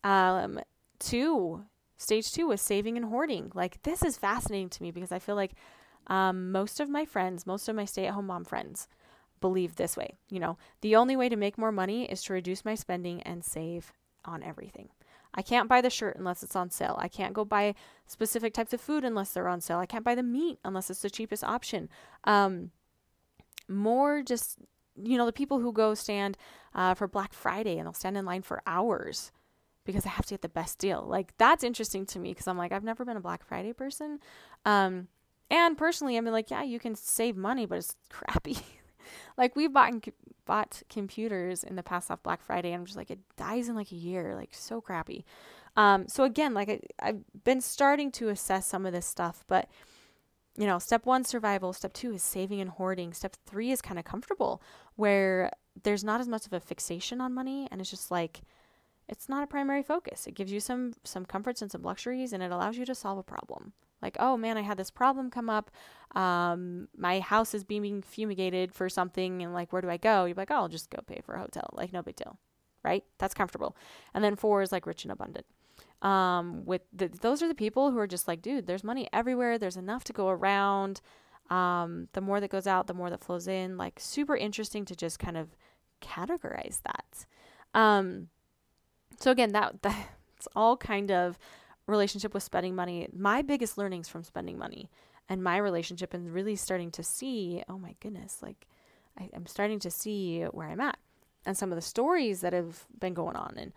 Um, 0.04 0.60
two, 1.00 1.64
stage 1.98 2.32
two 2.32 2.48
was 2.48 2.62
saving 2.62 2.98
and 2.98 3.06
hoarding. 3.06 3.52
Like, 3.54 3.82
this 3.84 4.04
is 4.04 4.18
fascinating 4.18 4.70
to 4.70 4.84
me 4.84 4.92
because 4.92 5.12
I 5.12 5.20
feel 5.20 5.36
like 5.36 5.54
um, 6.08 6.52
most 6.52 6.80
of 6.80 6.90
my 6.90 7.06
friends, 7.06 7.46
most 7.46 7.70
of 7.70 7.76
my 7.76 7.86
stay 7.86 8.08
at 8.08 8.14
home 8.14 8.28
mom 8.28 8.46
friends, 8.46 8.88
believe 9.40 9.76
this 9.76 9.98
way. 9.98 10.16
You 10.30 10.40
know, 10.40 10.58
the 10.82 10.96
only 10.96 11.16
way 11.16 11.30
to 11.30 11.36
make 11.36 11.58
more 11.58 11.72
money 11.72 12.06
is 12.06 12.24
to 12.24 12.34
reduce 12.34 12.66
my 12.66 12.76
spending 12.76 13.22
and 13.24 13.44
save 13.44 13.94
on 14.26 14.44
everything. 14.44 14.90
I 15.34 15.42
can't 15.42 15.70
buy 15.70 15.82
the 15.82 15.90
shirt 15.90 16.18
unless 16.18 16.44
it's 16.44 16.56
on 16.56 16.70
sale. 16.70 16.96
I 17.00 17.08
can't 17.08 17.34
go 17.34 17.46
buy 17.46 17.76
specific 18.06 18.54
types 18.54 18.74
of 18.74 18.82
food 18.82 19.04
unless 19.04 19.32
they're 19.32 19.48
on 19.48 19.62
sale. 19.62 19.80
I 19.80 19.86
can't 19.86 20.04
buy 20.04 20.16
the 20.16 20.24
meat 20.24 20.60
unless 20.64 20.90
it's 20.90 21.02
the 21.02 21.10
cheapest 21.10 21.44
option. 21.44 21.90
Um, 22.26 22.72
more 23.68 24.22
just, 24.22 24.58
you 25.02 25.18
know, 25.18 25.26
the 25.26 25.34
people 25.34 25.60
who 25.60 25.72
go 25.72 25.94
stand 25.94 26.38
uh, 26.76 26.94
for 26.94 27.08
Black 27.08 27.34
Friday 27.34 27.78
and 27.78 27.86
they'll 27.86 27.94
stand 27.94 28.18
in 28.18 28.26
line 28.26 28.42
for 28.42 28.62
hours 28.68 29.32
because 29.86 30.04
they 30.04 30.10
have 30.10 30.26
to 30.26 30.34
get 30.34 30.42
the 30.42 30.50
best 30.50 30.78
deal. 30.80 31.06
Like 31.08 31.34
that's 31.38 31.64
interesting 31.64 32.06
to 32.08 32.20
me 32.20 32.32
because 32.32 32.48
I'm 32.48 32.58
like, 32.58 32.72
I've 32.72 32.84
never 32.84 33.06
been 33.06 33.18
a 33.18 33.22
Black 33.22 33.46
Friday 33.46 33.74
person. 33.74 34.20
Um, 34.66 35.08
and 35.50 35.78
personally, 35.78 36.18
I'm 36.18 36.26
like, 36.26 36.52
yeah, 36.52 36.64
you 36.64 36.80
can 36.80 36.96
save 36.96 37.36
money, 37.36 37.66
but 37.66 37.78
it's 37.78 37.96
crappy. 38.10 38.58
Like 39.38 39.56
we've 39.56 39.74
bought 39.74 39.94
bought 40.46 40.82
computers 40.90 41.64
in 41.64 41.76
the 41.76 41.84
past 41.84 42.12
off 42.12 42.24
Black 42.24 42.42
Friday, 42.42 42.72
and 42.72 42.82
I'm 42.82 42.86
just 42.86 42.98
like, 42.98 43.12
it 43.12 43.20
dies 43.38 43.70
in 43.70 43.76
like 43.76 43.92
a 43.92 43.96
year, 43.96 44.36
like 44.36 44.54
so 44.54 44.82
crappy. 44.82 45.26
Um, 45.78 46.08
so 46.08 46.24
again, 46.24 46.54
like 46.54 46.70
I, 46.70 46.80
I've 47.00 47.24
been 47.44 47.62
starting 47.62 48.12
to 48.14 48.30
assess 48.30 48.68
some 48.68 48.86
of 48.86 48.94
this 48.94 49.06
stuff, 49.06 49.44
but 49.48 49.70
you 50.58 50.68
know, 50.68 50.80
step 50.80 51.06
one, 51.06 51.24
survival. 51.24 51.72
Step 51.72 51.94
two 51.94 52.14
is 52.14 52.24
saving 52.24 52.60
and 52.60 52.72
hoarding. 52.72 53.14
Step 53.14 53.36
three 53.46 53.72
is 53.72 53.82
kind 53.82 53.98
of 53.98 54.06
comfortable, 54.06 54.62
where 54.96 55.52
there's 55.82 56.04
not 56.04 56.20
as 56.20 56.28
much 56.28 56.46
of 56.46 56.54
a 56.54 56.60
fixation 56.60 57.22
on 57.22 57.34
money, 57.34 57.68
and 57.72 57.80
it's 57.80 57.90
just 57.90 58.12
like 58.12 58.42
it's 59.08 59.30
not 59.30 59.44
a 59.44 59.48
primary 59.48 59.84
focus. 59.84 60.28
It 60.28 60.36
gives 60.36 60.52
you 60.52 60.60
some 60.60 60.94
some 61.04 61.26
comforts 61.26 61.62
and 61.62 61.72
some 61.72 61.84
luxuries, 61.84 62.34
and 62.34 62.44
it 62.44 62.52
allows 62.52 62.78
you 62.78 62.86
to 62.86 62.96
solve 62.96 63.18
a 63.18 63.24
problem. 63.24 63.74
Like, 64.02 64.18
oh 64.20 64.38
man, 64.38 64.58
I 64.58 64.62
had 64.62 64.78
this 64.78 64.92
problem 64.92 65.30
come 65.30 65.50
up. 65.50 65.72
Um, 66.16 66.88
my 66.98 67.20
house 67.20 67.54
is 67.54 67.64
being 67.64 68.02
fumigated 68.02 68.74
for 68.74 68.90
something, 68.90 69.42
and 69.42 69.54
like, 69.54 69.72
where 69.72 69.82
do 69.82 69.90
I 69.90 69.98
go? 69.98 70.26
You're 70.26 70.36
like, 70.36 70.52
oh, 70.52 70.56
I'll 70.56 70.68
just 70.68 70.90
go 70.90 71.02
pay 71.06 71.22
for 71.24 71.36
a 71.36 71.40
hotel. 71.40 71.70
Like, 71.74 71.94
no 71.94 72.02
big 72.02 72.16
deal, 72.16 72.38
right? 72.84 73.04
That's 73.18 73.34
comfortable. 73.34 73.76
And 74.14 74.24
then 74.24 74.36
four 74.36 74.62
is 74.62 74.72
like 74.72 74.86
rich 74.86 75.04
and 75.04 75.12
abundant 75.12 75.46
um, 76.02 76.66
with 76.66 76.82
the, 76.92 77.08
those 77.08 77.42
are 77.44 77.48
the 77.48 77.56
people 77.56 77.92
who 77.92 78.00
are 78.00 78.08
just 78.08 78.28
like, 78.28 78.42
dude, 78.42 78.66
there's 78.66 78.84
money 78.84 79.08
everywhere. 79.14 79.58
There's 79.58 79.78
enough 79.78 80.04
to 80.06 80.14
go 80.14 80.30
around. 80.30 81.02
Um, 81.50 82.08
the 82.14 82.22
more 82.22 82.40
that 82.40 82.50
goes 82.50 82.68
out, 82.68 82.88
the 82.88 82.94
more 82.94 83.10
that 83.10 83.24
flows 83.24 83.48
in. 83.48 83.78
Like 83.78 84.00
super 84.00 84.36
interesting 84.36 84.86
to 84.86 84.96
just 84.96 85.20
kind 85.20 85.38
of 85.38 85.50
categorize 86.02 86.82
that. 86.84 87.26
Um, 87.74 88.30
so 89.20 89.32
again, 89.32 89.52
that 89.52 89.82
that's 89.82 90.48
all 90.56 90.76
kind 90.76 91.12
of 91.12 91.38
relationship 91.92 92.34
with 92.34 92.44
spending 92.44 92.76
money. 92.76 93.08
My 93.16 93.42
biggest 93.42 93.78
learnings 93.78 94.10
from 94.10 94.24
spending 94.24 94.58
money 94.58 94.90
and 95.30 95.44
my 95.44 95.58
relationship 95.58 96.14
and 96.14 96.34
really 96.34 96.56
starting 96.56 96.92
to 96.92 97.04
see, 97.04 97.64
oh 97.70 97.78
my 97.78 97.96
goodness, 98.00 98.40
like 98.42 98.68
I, 99.20 99.30
I'm 99.34 99.46
starting 99.46 99.80
to 99.80 99.92
see 99.92 100.44
where 100.44 100.68
I'm 100.68 100.80
at 100.82 100.98
and 101.46 101.58
some 101.58 101.72
of 101.72 101.76
the 101.76 101.82
stories 101.82 102.42
that 102.42 102.54
have 102.54 102.86
been 103.00 103.14
going 103.14 103.36
on 103.36 103.56
and 103.58 103.74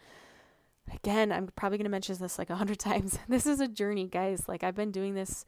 again, 0.93 1.33
I'm 1.33 1.49
probably 1.57 1.79
going 1.79 1.85
to 1.85 1.91
mention 1.91 2.17
this 2.19 2.39
like 2.39 2.51
a 2.51 2.57
hundred 2.57 2.79
times. 2.91 3.19
This 3.29 3.47
is 3.47 3.61
a 3.61 3.69
journey, 3.69 4.07
guys. 4.07 4.49
Like 4.49 4.65
I've 4.65 4.75
been 4.75 4.91
doing 4.91 5.15
this 5.15 5.45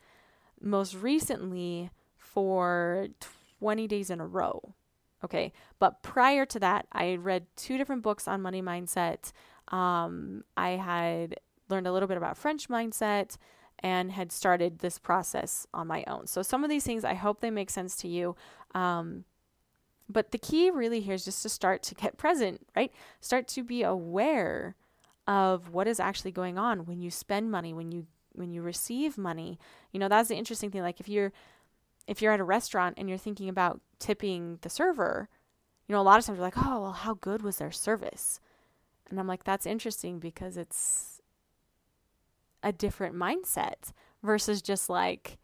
most 0.60 0.94
recently 0.94 1.90
for 2.16 3.08
20 3.60 3.86
days 3.86 4.10
in 4.10 4.20
a 4.20 4.26
row. 4.26 4.74
Okay. 5.24 5.52
But 5.78 6.02
prior 6.02 6.46
to 6.46 6.60
that, 6.60 6.86
I 6.92 7.16
read 7.16 7.46
two 7.56 7.78
different 7.78 8.02
books 8.02 8.28
on 8.28 8.42
money 8.42 8.62
mindset. 8.62 9.32
Um, 9.68 10.44
I 10.56 10.70
had 10.70 11.36
learned 11.68 11.86
a 11.86 11.92
little 11.92 12.08
bit 12.08 12.16
about 12.16 12.36
French 12.36 12.68
mindset 12.68 13.36
and 13.80 14.12
had 14.12 14.32
started 14.32 14.78
this 14.78 14.98
process 14.98 15.66
on 15.74 15.86
my 15.86 16.04
own. 16.06 16.26
So 16.26 16.42
some 16.42 16.64
of 16.64 16.70
these 16.70 16.84
things, 16.84 17.04
I 17.04 17.14
hope 17.14 17.40
they 17.40 17.50
make 17.50 17.70
sense 17.70 17.96
to 17.96 18.08
you. 18.08 18.36
Um, 18.74 19.24
but 20.08 20.30
the 20.30 20.38
key 20.38 20.70
really 20.70 21.00
here 21.00 21.14
is 21.14 21.24
just 21.24 21.42
to 21.42 21.48
start 21.48 21.82
to 21.84 21.94
get 21.94 22.16
present, 22.16 22.66
right? 22.74 22.92
Start 23.20 23.48
to 23.48 23.62
be 23.62 23.82
aware 23.82 24.76
of 25.26 25.70
what 25.70 25.88
is 25.88 25.98
actually 25.98 26.30
going 26.30 26.58
on 26.58 26.86
when 26.86 27.02
you 27.02 27.10
spend 27.10 27.50
money, 27.50 27.74
when 27.74 27.90
you 27.90 28.06
when 28.32 28.52
you 28.52 28.62
receive 28.62 29.18
money. 29.18 29.58
You 29.92 29.98
know, 29.98 30.08
that's 30.08 30.28
the 30.28 30.36
interesting 30.36 30.70
thing. 30.70 30.82
Like 30.82 31.00
if 31.00 31.08
you're 31.08 31.32
if 32.06 32.22
you're 32.22 32.32
at 32.32 32.40
a 32.40 32.44
restaurant 32.44 32.94
and 32.98 33.08
you're 33.08 33.18
thinking 33.18 33.48
about 33.48 33.80
tipping 33.98 34.58
the 34.62 34.70
server, 34.70 35.28
you 35.88 35.92
know, 35.92 36.00
a 36.00 36.02
lot 36.02 36.18
of 36.18 36.24
times 36.24 36.36
you're 36.36 36.44
like, 36.44 36.58
oh, 36.58 36.80
well, 36.80 36.92
how 36.92 37.14
good 37.14 37.42
was 37.42 37.56
their 37.56 37.72
service? 37.72 38.40
And 39.10 39.18
I'm 39.18 39.26
like, 39.26 39.44
that's 39.44 39.66
interesting 39.66 40.18
because 40.18 40.56
it's 40.56 41.15
a 42.66 42.72
different 42.72 43.14
mindset 43.14 43.92
versus 44.24 44.60
just 44.60 44.90
like 44.90 45.38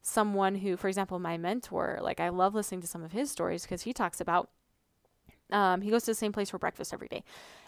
someone 0.00 0.54
who, 0.54 0.76
for 0.76 0.86
example, 0.86 1.18
my 1.18 1.36
mentor, 1.36 1.98
like 2.00 2.20
I 2.20 2.28
love 2.28 2.54
listening 2.54 2.80
to 2.82 2.86
some 2.86 3.02
of 3.02 3.10
his 3.10 3.28
stories 3.28 3.62
because 3.62 3.82
he 3.82 3.92
talks 3.92 4.20
about 4.20 4.48
um, 5.50 5.80
he 5.80 5.90
goes 5.90 6.04
to 6.04 6.12
the 6.12 6.14
same 6.14 6.32
place 6.32 6.50
for 6.50 6.58
breakfast 6.58 6.94
every 6.94 7.08
day. 7.08 7.24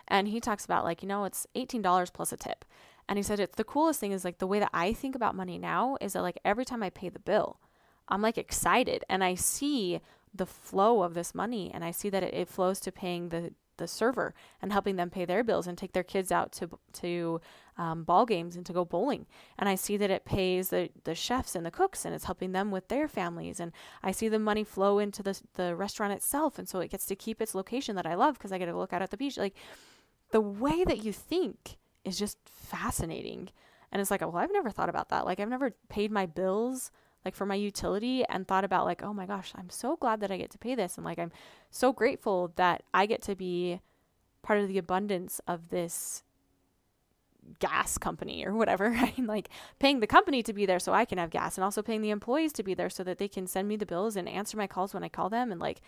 And 0.07 0.29
he 0.29 0.39
talks 0.39 0.65
about, 0.65 0.85
like, 0.85 1.03
you 1.03 1.09
know, 1.09 1.25
it's 1.25 1.47
$18 1.57 2.13
plus 2.13 2.31
a 2.31 2.37
tip. 2.37 2.65
And 3.09 3.19
he 3.19 3.23
said, 3.23 3.41
it's 3.41 3.57
the 3.57 3.65
coolest 3.65 3.99
thing 3.99 4.13
is 4.13 4.25
like 4.25 4.39
the 4.39 4.47
way 4.47 4.61
that 4.61 4.71
I 4.73 4.93
think 4.93 5.15
about 5.15 5.35
money 5.35 5.59
now 5.59 5.97
is 6.01 6.13
that, 6.13 6.23
like, 6.23 6.39
every 6.45 6.67
time 6.67 6.83
I 6.83 6.91
pay 6.91 7.09
the 7.09 7.19
bill, 7.19 7.59
I'm 8.07 8.23
like 8.23 8.37
excited 8.37 9.05
and 9.09 9.25
I 9.25 9.35
see 9.35 10.01
the 10.35 10.47
flow 10.47 11.03
of 11.03 11.15
this 11.15 11.35
money 11.35 11.71
and 11.73 11.85
I 11.85 11.91
see 11.91 12.11
that 12.11 12.23
it, 12.23 12.35
it 12.35 12.49
flows 12.49 12.81
to 12.81 12.93
paying 12.93 13.31
the 13.31 13.53
the 13.81 13.89
server 13.89 14.33
and 14.63 14.73
helping 14.73 14.95
them 14.95 15.11
pay 15.11 15.25
their 15.25 15.43
bills 15.43 15.67
and 15.67 15.77
take 15.77 15.93
their 15.93 16.05
kids 16.05 16.31
out 16.31 16.53
to 16.53 16.79
to 16.93 17.41
um, 17.77 18.05
ball 18.05 18.27
games 18.27 18.55
and 18.55 18.65
to 18.67 18.73
go 18.73 18.85
bowling. 18.85 19.27
And 19.59 19.69
I 19.69 19.75
see 19.75 19.97
that 19.97 20.11
it 20.11 20.25
pays 20.25 20.69
the 20.69 20.91
the 21.03 21.17
chefs 21.17 21.57
and 21.57 21.67
the 21.67 21.71
cooks 21.73 22.05
and 22.05 22.15
it's 22.15 22.27
helping 22.27 22.53
them 22.53 22.71
with 22.71 22.87
their 22.87 23.09
families. 23.09 23.59
And 23.59 23.73
I 24.03 24.13
see 24.13 24.29
the 24.29 24.39
money 24.39 24.63
flow 24.63 25.01
into 25.01 25.23
the 25.23 25.41
the 25.55 25.75
restaurant 25.75 26.13
itself, 26.13 26.59
and 26.59 26.69
so 26.69 26.79
it 26.79 26.91
gets 26.91 27.07
to 27.07 27.17
keep 27.17 27.43
its 27.43 27.55
location 27.57 27.97
that 27.97 28.07
I 28.07 28.15
love 28.15 28.35
because 28.35 28.53
I 28.53 28.59
get 28.59 28.67
to 28.67 28.77
look 28.77 28.93
out 28.93 29.03
at 29.03 29.11
the 29.11 29.17
beach. 29.17 29.37
Like 29.37 29.57
the 30.31 30.41
way 30.41 30.85
that 30.85 31.03
you 31.05 31.13
think 31.13 31.79
is 32.05 32.19
just 32.19 32.39
fascinating. 32.45 33.49
And 33.93 34.01
it's 34.01 34.11
like, 34.11 34.21
well, 34.21 34.37
I've 34.37 34.53
never 34.53 34.71
thought 34.71 34.89
about 34.89 35.09
that. 35.09 35.25
Like 35.27 35.41
I've 35.41 35.49
never 35.49 35.75
paid 35.89 36.13
my 36.13 36.27
bills 36.27 36.93
like 37.25 37.35
for 37.35 37.47
my 37.47 37.55
utility 37.55 38.25
and 38.29 38.47
thought 38.47 38.65
about 38.65 38.87
like 38.87 39.03
oh 39.03 39.13
my 39.13 39.27
gosh 39.27 39.53
i'm 39.57 39.69
so 39.69 39.97
glad 39.97 40.21
that 40.21 40.31
i 40.31 40.37
get 40.37 40.51
to 40.51 40.59
pay 40.59 40.75
this. 40.75 40.97
And 40.97 41.05
like 41.05 41.19
i'm 41.19 41.33
so 41.71 41.93
grateful 41.93 42.53
that 42.57 42.83
i 42.95 43.07
get 43.07 43.23
to 43.23 43.35
be 43.35 43.81
part 44.43 44.61
of 44.61 44.69
the 44.69 44.79
abundance 44.79 45.41
of 45.47 45.69
this 45.69 46.23
gas 47.59 47.99
company 47.99 48.45
or 48.47 48.55
whatever 48.55 48.91
right? 48.91 49.19
Like 49.19 49.49
paying 49.79 50.01
the 50.01 50.07
company 50.07 50.43
to 50.43 50.53
be 50.53 50.67
there 50.67 50.79
so 50.79 50.93
i 50.93 51.05
can 51.05 51.19
have 51.19 51.31
gas 51.31 51.57
and 51.57 51.65
also 51.65 51.83
paying 51.83 52.03
the 52.03 52.11
employees 52.11 52.53
to 52.55 52.63
be 52.63 52.75
there 52.75 52.91
so 52.91 53.03
that 53.05 53.19
they 53.19 53.29
can 53.29 53.47
send 53.47 53.69
me 53.69 53.77
the 53.77 53.87
bills 53.87 54.17
and 54.17 54.29
answer 54.29 54.57
my 54.57 54.67
calls 54.67 54.95
when 54.95 55.05
i 55.05 55.09
call 55.09 55.29
them. 55.29 55.53
And 55.53 55.61
like 55.61 55.81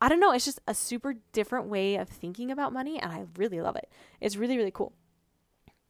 i 0.00 0.08
don't 0.08 0.20
know 0.20 0.32
it's 0.32 0.44
just 0.44 0.60
a 0.66 0.74
super 0.74 1.14
different 1.32 1.66
way 1.66 1.96
of 1.96 2.08
thinking 2.08 2.50
about 2.50 2.72
money 2.72 2.98
and 2.98 3.12
i 3.12 3.24
really 3.36 3.60
love 3.60 3.76
it. 3.76 3.90
It's 4.20 4.36
really 4.36 4.56
really 4.56 4.70
cool. 4.70 4.92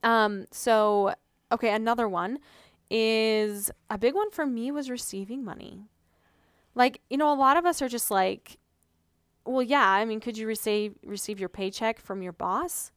Um 0.02 0.46
so 0.50 1.14
okay 1.52 1.72
another 1.72 2.08
one 2.08 2.38
is 2.94 3.70
a 3.88 3.96
big 3.96 4.14
one 4.14 4.30
for 4.30 4.44
me 4.44 4.70
was 4.70 4.90
receiving 4.90 5.42
money. 5.42 5.88
Like, 6.74 7.00
you 7.08 7.16
know, 7.16 7.32
a 7.32 7.34
lot 7.34 7.56
of 7.56 7.64
us 7.64 7.80
are 7.80 7.88
just 7.88 8.10
like, 8.10 8.58
well, 9.46 9.62
yeah, 9.62 9.88
I 9.88 10.04
mean, 10.04 10.20
could 10.20 10.36
you 10.36 10.46
receive 10.46 10.94
receive 11.02 11.40
your 11.40 11.48
paycheck 11.48 11.98
from 11.98 12.22
your 12.22 12.34
boss? 12.34 12.92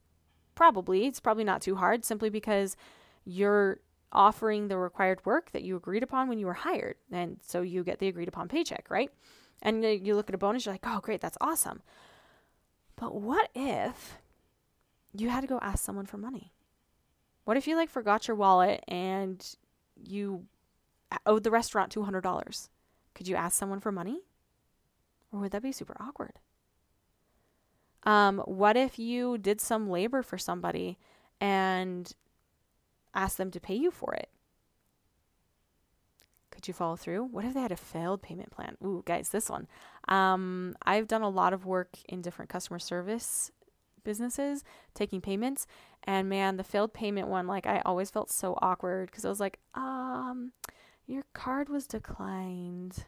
Probably. 0.54 1.06
It's 1.06 1.18
probably 1.18 1.44
not 1.44 1.62
too 1.62 1.76
hard 1.76 2.04
simply 2.04 2.28
because 2.28 2.76
you're 3.24 3.80
offering 4.12 4.68
the 4.68 4.76
required 4.76 5.24
work 5.24 5.50
that 5.52 5.62
you 5.62 5.76
agreed 5.76 6.02
upon 6.02 6.28
when 6.28 6.38
you 6.38 6.46
were 6.46 6.52
hired. 6.52 6.96
And 7.10 7.38
so 7.42 7.62
you 7.62 7.82
get 7.82 7.98
the 7.98 8.08
agreed 8.08 8.28
upon 8.28 8.48
paycheck, 8.48 8.86
right? 8.90 9.10
And 9.62 9.82
you 9.82 10.14
look 10.14 10.28
at 10.28 10.34
a 10.34 10.38
bonus, 10.38 10.66
you're 10.66 10.74
like, 10.74 10.84
oh, 10.86 11.00
great, 11.00 11.22
that's 11.22 11.38
awesome. 11.40 11.80
But 12.96 13.14
what 13.14 13.48
if 13.54 14.18
you 15.14 15.30
had 15.30 15.40
to 15.40 15.46
go 15.46 15.58
ask 15.62 15.82
someone 15.82 16.06
for 16.06 16.18
money? 16.18 16.52
What 17.44 17.56
if 17.56 17.66
you 17.66 17.76
like 17.76 17.88
forgot 17.88 18.28
your 18.28 18.36
wallet 18.36 18.84
and 18.88 19.56
you 19.96 20.46
owed 21.24 21.44
the 21.44 21.50
restaurant 21.50 21.94
$200. 21.94 22.68
Could 23.14 23.28
you 23.28 23.36
ask 23.36 23.58
someone 23.58 23.80
for 23.80 23.92
money? 23.92 24.20
Or 25.32 25.40
would 25.40 25.52
that 25.52 25.62
be 25.62 25.72
super 25.72 25.96
awkward? 26.00 26.34
Um, 28.04 28.38
what 28.40 28.76
if 28.76 28.98
you 28.98 29.36
did 29.36 29.60
some 29.60 29.90
labor 29.90 30.22
for 30.22 30.38
somebody 30.38 30.98
and 31.40 32.12
asked 33.14 33.36
them 33.36 33.50
to 33.50 33.60
pay 33.60 33.74
you 33.74 33.90
for 33.90 34.14
it? 34.14 34.28
Could 36.50 36.68
you 36.68 36.74
follow 36.74 36.96
through? 36.96 37.24
What 37.24 37.44
if 37.44 37.52
they 37.52 37.60
had 37.60 37.72
a 37.72 37.76
failed 37.76 38.22
payment 38.22 38.50
plan? 38.50 38.76
Ooh, 38.82 39.02
guys, 39.04 39.28
this 39.30 39.50
one. 39.50 39.66
Um, 40.08 40.76
I've 40.82 41.08
done 41.08 41.22
a 41.22 41.28
lot 41.28 41.52
of 41.52 41.66
work 41.66 41.98
in 42.08 42.22
different 42.22 42.48
customer 42.48 42.78
service 42.78 43.50
businesses 44.04 44.64
taking 44.94 45.20
payments 45.20 45.66
and 46.06 46.28
man 46.28 46.56
the 46.56 46.64
failed 46.64 46.92
payment 46.92 47.28
one 47.28 47.46
like 47.46 47.66
i 47.66 47.80
always 47.84 48.10
felt 48.10 48.30
so 48.30 48.56
awkward 48.62 49.10
because 49.10 49.24
i 49.24 49.28
was 49.28 49.40
like 49.40 49.58
um 49.74 50.52
your 51.06 51.24
card 51.32 51.68
was 51.68 51.86
declined. 51.86 53.04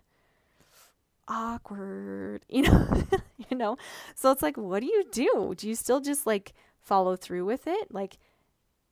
Awkward 1.26 2.46
you 2.48 2.62
know 2.62 3.02
you 3.50 3.56
know? 3.56 3.76
So 4.14 4.30
it's 4.30 4.42
like 4.42 4.56
what 4.56 4.80
do 4.80 4.86
you 4.86 5.04
do? 5.10 5.54
Do 5.56 5.68
you 5.68 5.74
still 5.74 6.00
just 6.00 6.26
like 6.26 6.54
follow 6.80 7.16
through 7.16 7.44
with 7.44 7.66
it? 7.66 7.92
Like 7.92 8.18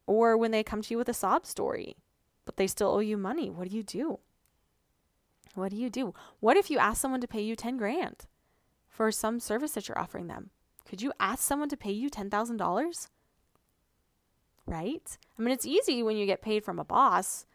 or 0.07 0.37
when 0.37 0.51
they 0.51 0.63
come 0.63 0.83
to 0.83 0.91
you 0.93 0.99
with 0.99 1.09
a 1.09 1.15
sob 1.15 1.47
story 1.47 1.97
but 2.45 2.57
they 2.57 2.67
still 2.67 2.91
owe 2.91 3.01
you 3.01 3.17
money 3.17 3.49
what 3.49 3.69
do 3.69 3.77
you 3.77 3.83
do? 3.83 4.19
What 5.55 5.71
do 5.71 5.77
you 5.77 5.89
do? 5.89 6.13
What 6.41 6.59
if 6.59 6.71
you 6.71 6.79
ask 6.79 7.01
someone 7.01 7.23
to 7.23 7.29
pay 7.29 7.41
you 7.41 7.57
10 7.57 7.79
grand 7.79 8.27
for 8.87 9.11
some 9.11 9.41
service 9.41 9.73
that 9.73 9.89
you're 9.89 9.99
offering 9.99 10.27
them? 10.27 10.51
Could 10.85 11.01
you 11.01 11.13
ask 11.19 11.43
someone 11.43 11.71
to 11.71 11.77
pay 11.79 11.93
you 11.93 12.11
$10,000? 12.11 13.09
Right? 14.67 15.17
I 15.39 15.43
mean, 15.43 15.53
it's 15.53 15.67
easy 15.67 16.03
when 16.03 16.17
you 16.17 16.27
get 16.27 16.43
paid 16.43 16.65
from 16.65 16.79
a 16.79 16.85
boss 16.85 17.47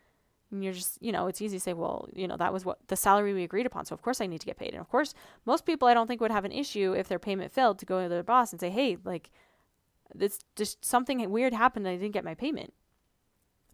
and 0.51 0.63
you're 0.63 0.73
just, 0.73 1.01
you 1.01 1.11
know, 1.11 1.27
it's 1.27 1.41
easy 1.41 1.57
to 1.57 1.61
say, 1.61 1.73
well, 1.73 2.07
you 2.13 2.27
know, 2.27 2.37
that 2.37 2.53
was 2.53 2.65
what 2.65 2.77
the 2.87 2.95
salary 2.95 3.33
we 3.33 3.43
agreed 3.43 3.65
upon. 3.65 3.85
So, 3.85 3.93
of 3.93 4.01
course, 4.01 4.21
I 4.21 4.27
need 4.27 4.41
to 4.41 4.45
get 4.45 4.57
paid. 4.57 4.71
And 4.71 4.81
of 4.81 4.89
course, 4.89 5.13
most 5.45 5.65
people 5.65 5.87
I 5.87 5.93
don't 5.93 6.07
think 6.07 6.21
would 6.21 6.31
have 6.31 6.45
an 6.45 6.51
issue 6.51 6.93
if 6.93 7.07
their 7.07 7.19
payment 7.19 7.51
failed 7.51 7.79
to 7.79 7.85
go 7.85 8.03
to 8.03 8.09
their 8.09 8.23
boss 8.23 8.51
and 8.51 8.59
say, 8.59 8.69
hey, 8.69 8.97
like, 9.03 9.29
it's 10.19 10.39
just 10.55 10.83
something 10.83 11.29
weird 11.29 11.53
happened 11.53 11.87
and 11.87 11.93
I 11.93 11.97
didn't 11.97 12.13
get 12.13 12.25
my 12.25 12.35
payment. 12.35 12.73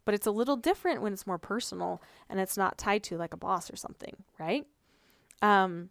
But 0.06 0.14
it's 0.14 0.28
a 0.28 0.32
little 0.32 0.56
different 0.56 1.02
when 1.02 1.14
it's 1.14 1.28
more 1.28 1.40
personal 1.40 2.02
and 2.30 2.40
it's 2.40 2.58
not 2.58 2.78
tied 2.78 3.04
to 3.06 3.18
like 3.18 3.34
a 3.34 3.38
boss 3.38 3.72
or 3.72 3.76
something, 3.76 4.16
right? 4.40 4.66
Um, 5.42 5.90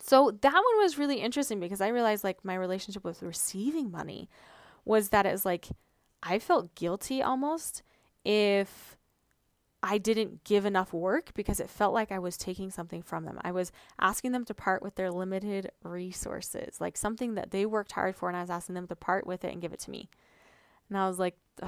so 0.00 0.30
that 0.40 0.52
one 0.52 0.78
was 0.78 0.98
really 0.98 1.20
interesting 1.20 1.60
because 1.60 1.80
I 1.80 1.88
realized 1.88 2.24
like 2.24 2.44
my 2.44 2.54
relationship 2.54 3.04
with 3.04 3.22
receiving 3.22 3.90
money 3.90 4.28
was 4.84 5.10
that 5.10 5.26
it 5.26 5.32
was 5.32 5.44
like 5.44 5.68
I 6.24 6.38
felt 6.38 6.74
guilty 6.74 7.22
almost 7.22 7.82
if 8.24 8.96
I 9.82 9.98
didn't 9.98 10.44
give 10.44 10.64
enough 10.64 10.94
work 10.94 11.32
because 11.34 11.60
it 11.60 11.68
felt 11.68 11.92
like 11.92 12.10
I 12.10 12.18
was 12.18 12.38
taking 12.38 12.70
something 12.70 13.02
from 13.02 13.26
them. 13.26 13.38
I 13.42 13.52
was 13.52 13.70
asking 14.00 14.32
them 14.32 14.46
to 14.46 14.54
part 14.54 14.82
with 14.82 14.94
their 14.94 15.10
limited 15.10 15.70
resources, 15.82 16.80
like 16.80 16.96
something 16.96 17.34
that 17.34 17.50
they 17.50 17.66
worked 17.66 17.92
hard 17.92 18.16
for, 18.16 18.30
and 18.30 18.36
I 18.36 18.40
was 18.40 18.48
asking 18.48 18.76
them 18.76 18.86
to 18.86 18.96
part 18.96 19.26
with 19.26 19.44
it 19.44 19.52
and 19.52 19.60
give 19.60 19.74
it 19.74 19.80
to 19.80 19.90
me. 19.90 20.08
And 20.88 20.96
I 20.96 21.06
was 21.06 21.18
like, 21.18 21.36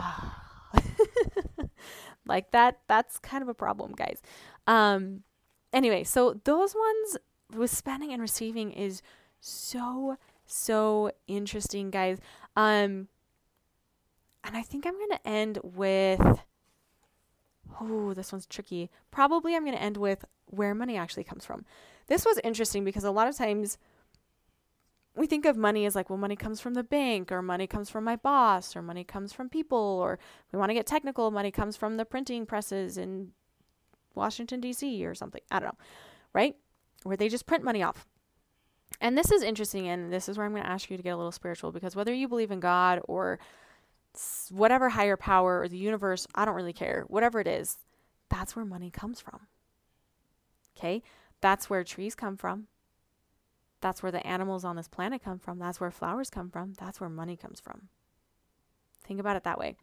like 2.26 2.52
that, 2.52 2.78
that's 2.88 3.18
kind 3.18 3.42
of 3.42 3.50
a 3.50 3.54
problem, 3.54 3.92
guys. 3.92 4.22
Um, 4.66 5.22
anyway, 5.74 6.02
so 6.02 6.40
those 6.44 6.74
ones 6.74 7.18
with 7.54 7.70
spending 7.70 8.14
and 8.14 8.22
receiving 8.22 8.72
is 8.72 9.02
so, 9.40 10.16
so 10.46 11.12
interesting, 11.28 11.90
guys. 11.90 12.18
Um, 12.56 13.08
and 14.46 14.56
I 14.56 14.62
think 14.62 14.86
I'm 14.86 14.94
going 14.94 15.10
to 15.10 15.28
end 15.28 15.58
with 15.62 16.40
oh, 17.80 18.14
this 18.14 18.32
one's 18.32 18.46
tricky. 18.46 18.90
Probably 19.10 19.54
I'm 19.54 19.64
going 19.64 19.76
to 19.76 19.82
end 19.82 19.96
with 19.96 20.24
where 20.46 20.74
money 20.74 20.96
actually 20.96 21.24
comes 21.24 21.44
from. 21.44 21.64
This 22.06 22.24
was 22.24 22.38
interesting 22.44 22.84
because 22.84 23.04
a 23.04 23.10
lot 23.10 23.28
of 23.28 23.36
times 23.36 23.78
we 25.16 25.26
think 25.26 25.44
of 25.46 25.56
money 25.56 25.86
as 25.86 25.94
like, 25.94 26.10
well, 26.10 26.18
money 26.18 26.36
comes 26.36 26.60
from 26.60 26.74
the 26.74 26.84
bank, 26.84 27.32
or 27.32 27.42
money 27.42 27.66
comes 27.66 27.90
from 27.90 28.04
my 28.04 28.16
boss, 28.16 28.76
or 28.76 28.82
money 28.82 29.02
comes 29.02 29.32
from 29.32 29.48
people, 29.48 29.78
or 29.78 30.18
we 30.52 30.58
want 30.58 30.70
to 30.70 30.74
get 30.74 30.86
technical, 30.86 31.30
money 31.30 31.50
comes 31.50 31.76
from 31.76 31.96
the 31.96 32.04
printing 32.04 32.46
presses 32.46 32.98
in 32.98 33.32
Washington, 34.14 34.60
D.C., 34.60 35.04
or 35.04 35.14
something. 35.14 35.40
I 35.50 35.58
don't 35.58 35.68
know, 35.68 35.84
right? 36.34 36.54
Where 37.02 37.16
they 37.16 37.28
just 37.28 37.46
print 37.46 37.64
money 37.64 37.82
off. 37.82 38.06
And 39.00 39.16
this 39.16 39.32
is 39.32 39.42
interesting, 39.42 39.88
and 39.88 40.12
this 40.12 40.28
is 40.28 40.36
where 40.36 40.46
I'm 40.46 40.52
going 40.52 40.64
to 40.64 40.70
ask 40.70 40.90
you 40.90 40.96
to 40.96 41.02
get 41.02 41.10
a 41.10 41.16
little 41.16 41.32
spiritual 41.32 41.72
because 41.72 41.96
whether 41.96 42.14
you 42.14 42.28
believe 42.28 42.50
in 42.50 42.60
God 42.60 43.00
or 43.08 43.38
whatever 44.50 44.90
higher 44.90 45.16
power 45.16 45.60
or 45.60 45.68
the 45.68 45.78
universe, 45.78 46.26
I 46.34 46.44
don't 46.44 46.54
really 46.54 46.72
care. 46.72 47.04
Whatever 47.08 47.40
it 47.40 47.46
is, 47.46 47.78
that's 48.28 48.56
where 48.56 48.64
money 48.64 48.90
comes 48.90 49.20
from. 49.20 49.40
Okay? 50.76 51.02
That's 51.40 51.70
where 51.70 51.84
trees 51.84 52.14
come 52.14 52.36
from. 52.36 52.66
That's 53.80 54.02
where 54.02 54.12
the 54.12 54.26
animals 54.26 54.64
on 54.64 54.76
this 54.76 54.88
planet 54.88 55.22
come 55.22 55.38
from. 55.38 55.58
That's 55.58 55.80
where 55.80 55.90
flowers 55.90 56.30
come 56.30 56.50
from. 56.50 56.74
That's 56.78 57.00
where 57.00 57.10
money 57.10 57.36
comes 57.36 57.60
from. 57.60 57.88
Think 59.04 59.20
about 59.20 59.36
it 59.36 59.44
that 59.44 59.58
way. 59.58 59.76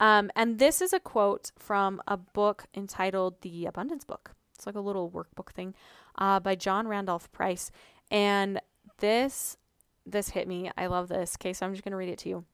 Um, 0.00 0.30
and 0.34 0.58
this 0.58 0.80
is 0.80 0.92
a 0.92 1.00
quote 1.00 1.50
from 1.58 2.00
a 2.08 2.16
book 2.16 2.64
entitled 2.74 3.42
The 3.42 3.66
Abundance 3.66 4.04
Book. 4.04 4.32
It's 4.54 4.66
like 4.66 4.74
a 4.74 4.80
little 4.80 5.10
workbook 5.10 5.50
thing 5.50 5.74
uh, 6.16 6.40
by 6.40 6.54
John 6.54 6.88
Randolph 6.88 7.30
Price. 7.32 7.70
And 8.10 8.60
this 8.98 9.56
this 10.04 10.30
hit 10.30 10.48
me. 10.48 10.70
I 10.76 10.86
love 10.86 11.08
this. 11.08 11.36
Okay, 11.38 11.52
so 11.52 11.64
I'm 11.64 11.72
just 11.72 11.84
going 11.84 11.92
to 11.92 11.96
read 11.96 12.08
it 12.08 12.18
to 12.18 12.28
you. 12.28 12.44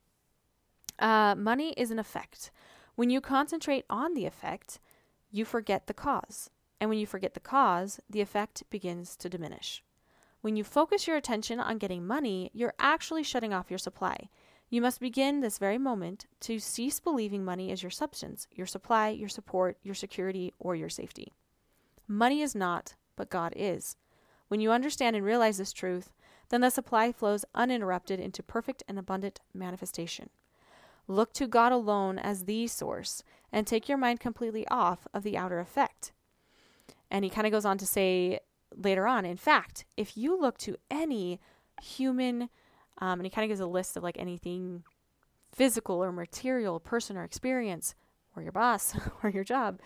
Uh, 0.98 1.34
money 1.37 1.72
is 1.76 1.90
an 1.90 1.98
effect. 1.98 2.50
When 2.96 3.11
you 3.11 3.20
concentrate 3.20 3.84
on 3.88 4.14
the 4.14 4.26
effect, 4.26 4.80
you 5.30 5.44
forget 5.44 5.87
the 5.87 5.94
cause. 5.94 6.50
And 6.80 6.90
when 6.90 6.98
you 6.98 7.06
forget 7.06 7.34
the 7.34 7.40
cause, 7.40 8.00
the 8.08 8.20
effect 8.20 8.62
begins 8.70 9.16
to 9.16 9.28
diminish. 9.28 9.82
When 10.40 10.56
you 10.56 10.64
focus 10.64 11.06
your 11.06 11.16
attention 11.16 11.58
on 11.58 11.78
getting 11.78 12.06
money, 12.06 12.50
you're 12.52 12.74
actually 12.78 13.22
shutting 13.22 13.52
off 13.52 13.70
your 13.70 13.78
supply. 13.78 14.28
You 14.70 14.80
must 14.82 15.00
begin 15.00 15.40
this 15.40 15.58
very 15.58 15.78
moment 15.78 16.26
to 16.40 16.58
cease 16.58 17.00
believing 17.00 17.44
money 17.44 17.70
is 17.70 17.82
your 17.82 17.90
substance, 17.90 18.46
your 18.52 18.66
supply, 18.66 19.08
your 19.08 19.28
support, 19.28 19.78
your 19.82 19.94
security, 19.94 20.52
or 20.58 20.76
your 20.76 20.90
safety. 20.90 21.32
Money 22.06 22.42
is 22.42 22.54
not, 22.54 22.94
but 23.16 23.30
God 23.30 23.52
is. 23.56 23.96
When 24.48 24.61
you 24.61 24.70
understand 24.70 25.16
and 25.16 25.24
realize 25.24 25.58
this 25.58 25.72
truth, 25.72 26.11
then 26.50 26.61
the 26.61 26.70
supply 26.70 27.12
flows 27.12 27.44
uninterrupted 27.54 28.20
into 28.20 28.42
perfect 28.42 28.82
and 28.88 28.98
abundant 28.98 29.40
manifestation. 29.52 30.30
Look 31.08 31.32
to 31.34 31.46
God 31.46 31.72
alone 31.72 32.18
as 32.18 32.44
the 32.44 32.66
source 32.66 33.24
and 33.50 33.66
take 33.66 33.88
your 33.88 33.98
mind 33.98 34.20
completely 34.20 34.68
off 34.68 35.08
of 35.14 35.22
the 35.22 35.38
outer 35.38 35.58
effect. 35.58 36.12
And 37.10 37.24
he 37.24 37.30
kind 37.30 37.46
of 37.46 37.52
goes 37.52 37.64
on 37.64 37.78
to 37.78 37.86
say 37.86 38.40
later 38.76 39.06
on, 39.06 39.24
in 39.24 39.38
fact, 39.38 39.86
if 39.96 40.16
you 40.16 40.38
look 40.38 40.58
to 40.58 40.76
any 40.90 41.40
human, 41.82 42.50
um, 42.98 43.18
and 43.18 43.24
he 43.24 43.30
kind 43.30 43.44
of 43.44 43.48
gives 43.48 43.60
a 43.60 43.66
list 43.66 43.96
of 43.96 44.02
like 44.02 44.18
anything 44.18 44.84
physical 45.50 46.04
or 46.04 46.12
material, 46.12 46.78
person 46.78 47.16
or 47.16 47.24
experience, 47.24 47.94
or 48.36 48.42
your 48.42 48.52
boss 48.52 48.94
or 49.22 49.30
your 49.30 49.44
job, 49.44 49.80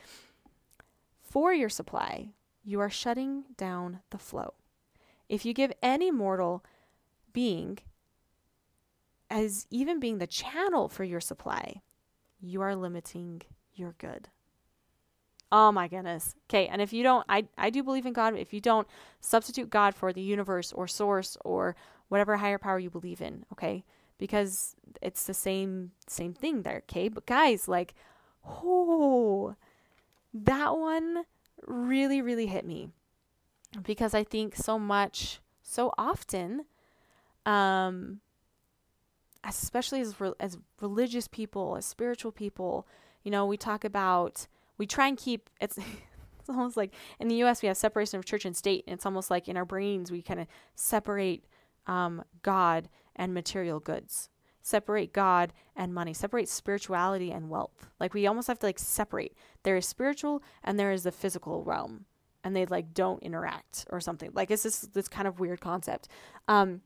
for 1.22 1.54
your 1.54 1.68
supply, 1.68 2.30
you 2.64 2.80
are 2.80 2.90
shutting 2.90 3.44
down 3.56 4.00
the 4.10 4.18
flow. 4.18 4.54
If 5.28 5.46
you 5.46 5.54
give 5.54 5.72
any 5.82 6.10
mortal 6.10 6.64
being 7.32 7.78
as 9.32 9.66
even 9.70 9.98
being 9.98 10.18
the 10.18 10.26
channel 10.26 10.88
for 10.88 11.04
your 11.04 11.20
supply, 11.20 11.80
you 12.40 12.60
are 12.60 12.76
limiting 12.76 13.40
your 13.74 13.94
good. 13.96 14.28
Oh 15.50 15.72
my 15.72 15.88
goodness. 15.88 16.34
Okay, 16.48 16.66
and 16.66 16.82
if 16.82 16.92
you 16.92 17.02
don't 17.02 17.24
I 17.28 17.46
I 17.56 17.70
do 17.70 17.82
believe 17.82 18.06
in 18.06 18.12
God, 18.12 18.36
if 18.36 18.52
you 18.52 18.60
don't 18.60 18.86
substitute 19.20 19.70
God 19.70 19.94
for 19.94 20.12
the 20.12 20.20
universe 20.20 20.72
or 20.72 20.86
source 20.86 21.36
or 21.44 21.74
whatever 22.08 22.36
higher 22.36 22.58
power 22.58 22.78
you 22.78 22.90
believe 22.90 23.22
in, 23.22 23.44
okay? 23.52 23.84
Because 24.18 24.76
it's 25.00 25.24
the 25.24 25.34
same 25.34 25.92
same 26.06 26.34
thing 26.34 26.62
there, 26.62 26.82
okay? 26.88 27.08
But 27.08 27.26
guys, 27.26 27.68
like 27.68 27.94
oh, 28.46 29.56
that 30.34 30.76
one 30.76 31.24
really 31.66 32.20
really 32.20 32.46
hit 32.46 32.66
me. 32.66 32.90
Because 33.82 34.12
I 34.12 34.24
think 34.24 34.56
so 34.56 34.78
much 34.78 35.40
so 35.62 35.92
often 35.96 36.66
um 37.46 38.20
especially 39.44 40.00
as 40.00 40.20
re- 40.20 40.32
as 40.40 40.58
religious 40.80 41.28
people, 41.28 41.76
as 41.76 41.84
spiritual 41.84 42.32
people, 42.32 42.86
you 43.22 43.30
know, 43.30 43.46
we 43.46 43.56
talk 43.56 43.84
about 43.84 44.46
we 44.78 44.86
try 44.86 45.08
and 45.08 45.16
keep 45.16 45.50
it's 45.60 45.78
it's 46.40 46.48
almost 46.48 46.76
like 46.76 46.92
in 47.18 47.28
the 47.28 47.36
U.S. 47.36 47.62
we 47.62 47.68
have 47.68 47.76
separation 47.76 48.18
of 48.18 48.24
church 48.24 48.44
and 48.44 48.56
state. 48.56 48.84
And 48.86 48.94
it's 48.94 49.06
almost 49.06 49.30
like 49.30 49.48
in 49.48 49.56
our 49.56 49.64
brains 49.64 50.10
we 50.10 50.22
kind 50.22 50.40
of 50.40 50.46
separate 50.74 51.44
um, 51.86 52.24
God 52.42 52.88
and 53.16 53.34
material 53.34 53.80
goods, 53.80 54.28
separate 54.62 55.12
God 55.12 55.52
and 55.76 55.94
money, 55.94 56.14
separate 56.14 56.48
spirituality 56.48 57.30
and 57.30 57.50
wealth. 57.50 57.88
Like 58.00 58.14
we 58.14 58.26
almost 58.26 58.48
have 58.48 58.58
to 58.60 58.66
like 58.66 58.78
separate. 58.78 59.34
There 59.62 59.76
is 59.76 59.86
spiritual 59.86 60.42
and 60.62 60.78
there 60.78 60.92
is 60.92 61.02
the 61.02 61.12
physical 61.12 61.62
realm, 61.64 62.06
and 62.44 62.54
they 62.56 62.66
like 62.66 62.94
don't 62.94 63.22
interact 63.22 63.86
or 63.90 64.00
something. 64.00 64.30
Like 64.32 64.50
it's 64.50 64.62
this 64.62 64.80
this 64.80 65.08
kind 65.08 65.28
of 65.28 65.40
weird 65.40 65.60
concept. 65.60 66.08
Um, 66.48 66.80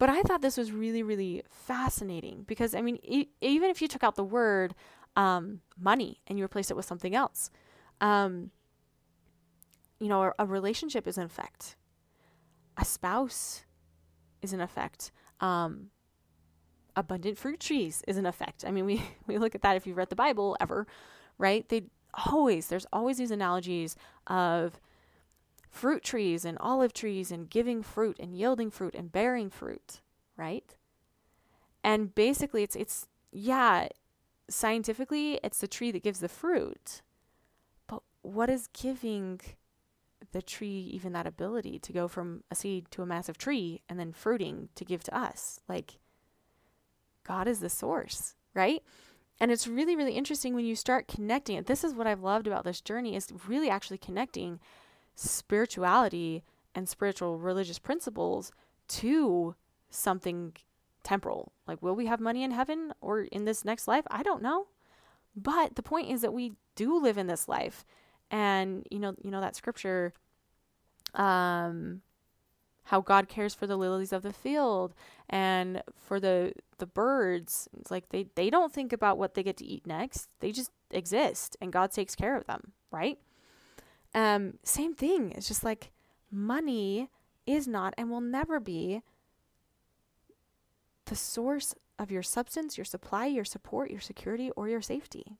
but 0.00 0.08
I 0.08 0.22
thought 0.22 0.40
this 0.40 0.56
was 0.56 0.72
really, 0.72 1.02
really 1.02 1.42
fascinating 1.50 2.44
because, 2.48 2.74
I 2.74 2.80
mean, 2.80 2.98
e- 3.02 3.28
even 3.42 3.68
if 3.68 3.82
you 3.82 3.86
took 3.86 4.02
out 4.02 4.16
the 4.16 4.24
word 4.24 4.74
um, 5.14 5.60
money 5.78 6.22
and 6.26 6.38
you 6.38 6.44
replaced 6.44 6.70
it 6.70 6.74
with 6.74 6.86
something 6.86 7.14
else, 7.14 7.50
um, 8.00 8.50
you 9.98 10.08
know, 10.08 10.22
a, 10.22 10.32
a, 10.38 10.46
relationship 10.46 11.06
is 11.06 11.18
in 11.18 11.24
effect, 11.24 11.76
a 12.78 12.84
spouse 12.86 13.66
is 14.40 14.54
in 14.54 14.62
effect, 14.62 15.12
um, 15.40 15.88
abundant 16.96 17.36
fruit 17.36 17.60
trees 17.60 18.02
is 18.08 18.16
in 18.16 18.24
effect. 18.24 18.64
I 18.66 18.70
mean, 18.70 18.86
we, 18.86 19.02
we 19.26 19.36
look 19.36 19.54
at 19.54 19.60
that 19.60 19.76
if 19.76 19.86
you've 19.86 19.98
read 19.98 20.08
the 20.08 20.16
Bible 20.16 20.56
ever, 20.60 20.86
right? 21.36 21.68
They 21.68 21.82
always, 22.30 22.68
there's 22.68 22.86
always 22.90 23.18
these 23.18 23.30
analogies 23.30 23.96
of 24.28 24.80
fruit 25.70 26.02
trees 26.02 26.44
and 26.44 26.58
olive 26.58 26.92
trees 26.92 27.30
and 27.30 27.48
giving 27.48 27.82
fruit 27.82 28.16
and 28.18 28.34
yielding 28.36 28.70
fruit 28.70 28.94
and 28.94 29.12
bearing 29.12 29.48
fruit, 29.48 30.00
right? 30.36 30.74
And 31.82 32.14
basically 32.14 32.62
it's 32.62 32.76
it's 32.76 33.06
yeah, 33.32 33.88
scientifically 34.50 35.38
it's 35.44 35.58
the 35.58 35.68
tree 35.68 35.92
that 35.92 36.02
gives 36.02 36.20
the 36.20 36.28
fruit. 36.28 37.02
But 37.86 38.02
what 38.22 38.50
is 38.50 38.66
giving 38.66 39.40
the 40.32 40.42
tree 40.42 40.90
even 40.92 41.12
that 41.12 41.26
ability 41.26 41.78
to 41.78 41.92
go 41.92 42.08
from 42.08 42.42
a 42.50 42.54
seed 42.54 42.90
to 42.90 43.02
a 43.02 43.06
massive 43.06 43.38
tree 43.38 43.82
and 43.88 43.98
then 43.98 44.12
fruiting 44.12 44.68
to 44.74 44.84
give 44.84 45.04
to 45.04 45.16
us? 45.16 45.60
Like 45.68 45.98
God 47.24 47.46
is 47.46 47.60
the 47.60 47.70
source, 47.70 48.34
right? 48.54 48.82
And 49.38 49.50
it's 49.50 49.66
really, 49.66 49.96
really 49.96 50.12
interesting 50.12 50.54
when 50.54 50.66
you 50.66 50.76
start 50.76 51.08
connecting 51.08 51.56
it. 51.56 51.66
This 51.66 51.82
is 51.82 51.94
what 51.94 52.06
I've 52.06 52.22
loved 52.22 52.46
about 52.46 52.64
this 52.64 52.82
journey 52.82 53.16
is 53.16 53.32
really 53.48 53.70
actually 53.70 53.96
connecting 53.96 54.60
spirituality 55.20 56.42
and 56.74 56.88
spiritual 56.88 57.38
religious 57.38 57.78
principles 57.78 58.52
to 58.88 59.54
something 59.90 60.54
temporal. 61.02 61.52
Like, 61.66 61.82
will 61.82 61.94
we 61.94 62.06
have 62.06 62.20
money 62.20 62.42
in 62.42 62.50
heaven 62.50 62.92
or 63.00 63.22
in 63.22 63.44
this 63.44 63.64
next 63.64 63.88
life? 63.88 64.04
I 64.10 64.22
don't 64.22 64.42
know. 64.42 64.66
But 65.36 65.76
the 65.76 65.82
point 65.82 66.10
is 66.10 66.22
that 66.22 66.32
we 66.32 66.52
do 66.74 67.00
live 67.00 67.18
in 67.18 67.26
this 67.26 67.48
life. 67.48 67.84
And 68.30 68.86
you 68.90 68.98
know, 68.98 69.14
you 69.22 69.30
know 69.30 69.40
that 69.40 69.56
scripture, 69.56 70.12
um, 71.14 72.02
how 72.84 73.00
God 73.00 73.28
cares 73.28 73.54
for 73.54 73.66
the 73.66 73.76
lilies 73.76 74.12
of 74.12 74.22
the 74.22 74.32
field 74.32 74.94
and 75.28 75.82
for 75.96 76.20
the 76.20 76.52
the 76.78 76.86
birds. 76.86 77.68
It's 77.78 77.90
like 77.90 78.08
they, 78.10 78.26
they 78.34 78.50
don't 78.50 78.72
think 78.72 78.92
about 78.92 79.18
what 79.18 79.34
they 79.34 79.42
get 79.42 79.56
to 79.58 79.66
eat 79.66 79.86
next. 79.86 80.28
They 80.40 80.52
just 80.52 80.70
exist 80.90 81.56
and 81.60 81.72
God 81.72 81.92
takes 81.92 82.14
care 82.14 82.36
of 82.36 82.46
them, 82.46 82.72
right? 82.90 83.18
Um, 84.14 84.54
same 84.64 84.94
thing. 84.94 85.32
It's 85.32 85.48
just 85.48 85.64
like 85.64 85.92
money 86.30 87.08
is 87.46 87.66
not 87.66 87.94
and 87.96 88.10
will 88.10 88.20
never 88.20 88.60
be 88.60 89.02
the 91.06 91.16
source 91.16 91.74
of 91.98 92.10
your 92.10 92.22
substance, 92.22 92.78
your 92.78 92.84
supply, 92.84 93.26
your 93.26 93.44
support, 93.44 93.90
your 93.90 94.00
security, 94.00 94.50
or 94.56 94.68
your 94.68 94.82
safety. 94.82 95.36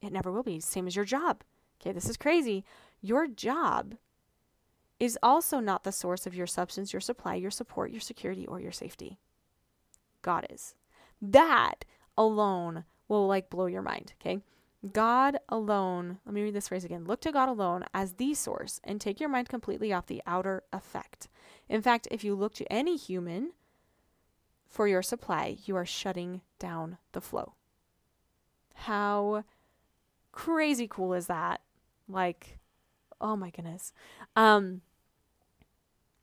It 0.00 0.12
never 0.12 0.30
will 0.30 0.42
be. 0.42 0.60
Same 0.60 0.86
as 0.86 0.96
your 0.96 1.04
job. 1.04 1.42
Okay, 1.80 1.92
this 1.92 2.08
is 2.08 2.16
crazy. 2.16 2.64
Your 3.00 3.26
job 3.26 3.96
is 5.00 5.18
also 5.22 5.60
not 5.60 5.84
the 5.84 5.92
source 5.92 6.26
of 6.26 6.34
your 6.34 6.46
substance, 6.46 6.92
your 6.92 7.00
supply, 7.00 7.34
your 7.34 7.50
support, 7.50 7.90
your 7.90 8.00
security, 8.00 8.46
or 8.46 8.60
your 8.60 8.72
safety. 8.72 9.18
God 10.22 10.46
is. 10.50 10.74
That 11.20 11.84
alone 12.16 12.84
will 13.08 13.26
like 13.26 13.50
blow 13.50 13.66
your 13.66 13.82
mind, 13.82 14.14
okay? 14.20 14.40
God 14.92 15.38
alone, 15.48 16.18
let 16.26 16.34
me 16.34 16.42
read 16.42 16.54
this 16.54 16.68
phrase 16.68 16.84
again. 16.84 17.04
Look 17.04 17.20
to 17.22 17.32
God 17.32 17.48
alone 17.48 17.84
as 17.94 18.14
the 18.14 18.34
source 18.34 18.80
and 18.84 19.00
take 19.00 19.18
your 19.18 19.28
mind 19.28 19.48
completely 19.48 19.92
off 19.92 20.06
the 20.06 20.22
outer 20.26 20.62
effect. 20.72 21.28
In 21.68 21.80
fact, 21.80 22.08
if 22.10 22.22
you 22.22 22.34
look 22.34 22.54
to 22.54 22.72
any 22.72 22.96
human 22.96 23.52
for 24.68 24.86
your 24.86 25.02
supply, 25.02 25.56
you 25.64 25.76
are 25.76 25.86
shutting 25.86 26.42
down 26.58 26.98
the 27.12 27.20
flow. 27.20 27.54
How 28.74 29.44
crazy 30.32 30.88
cool 30.88 31.14
is 31.14 31.28
that? 31.28 31.60
Like, 32.08 32.58
oh 33.20 33.36
my 33.36 33.50
goodness. 33.50 33.92
Um, 34.36 34.82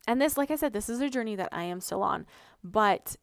and 0.06 0.22
this, 0.22 0.38
like 0.38 0.52
I 0.52 0.56
said, 0.56 0.74
this 0.74 0.90
is 0.90 1.02
a 1.02 1.10
journey 1.10 1.36
that 1.36 1.50
I 1.52 1.64
am 1.64 1.80
still 1.80 2.04
on, 2.04 2.26
but 2.64 3.16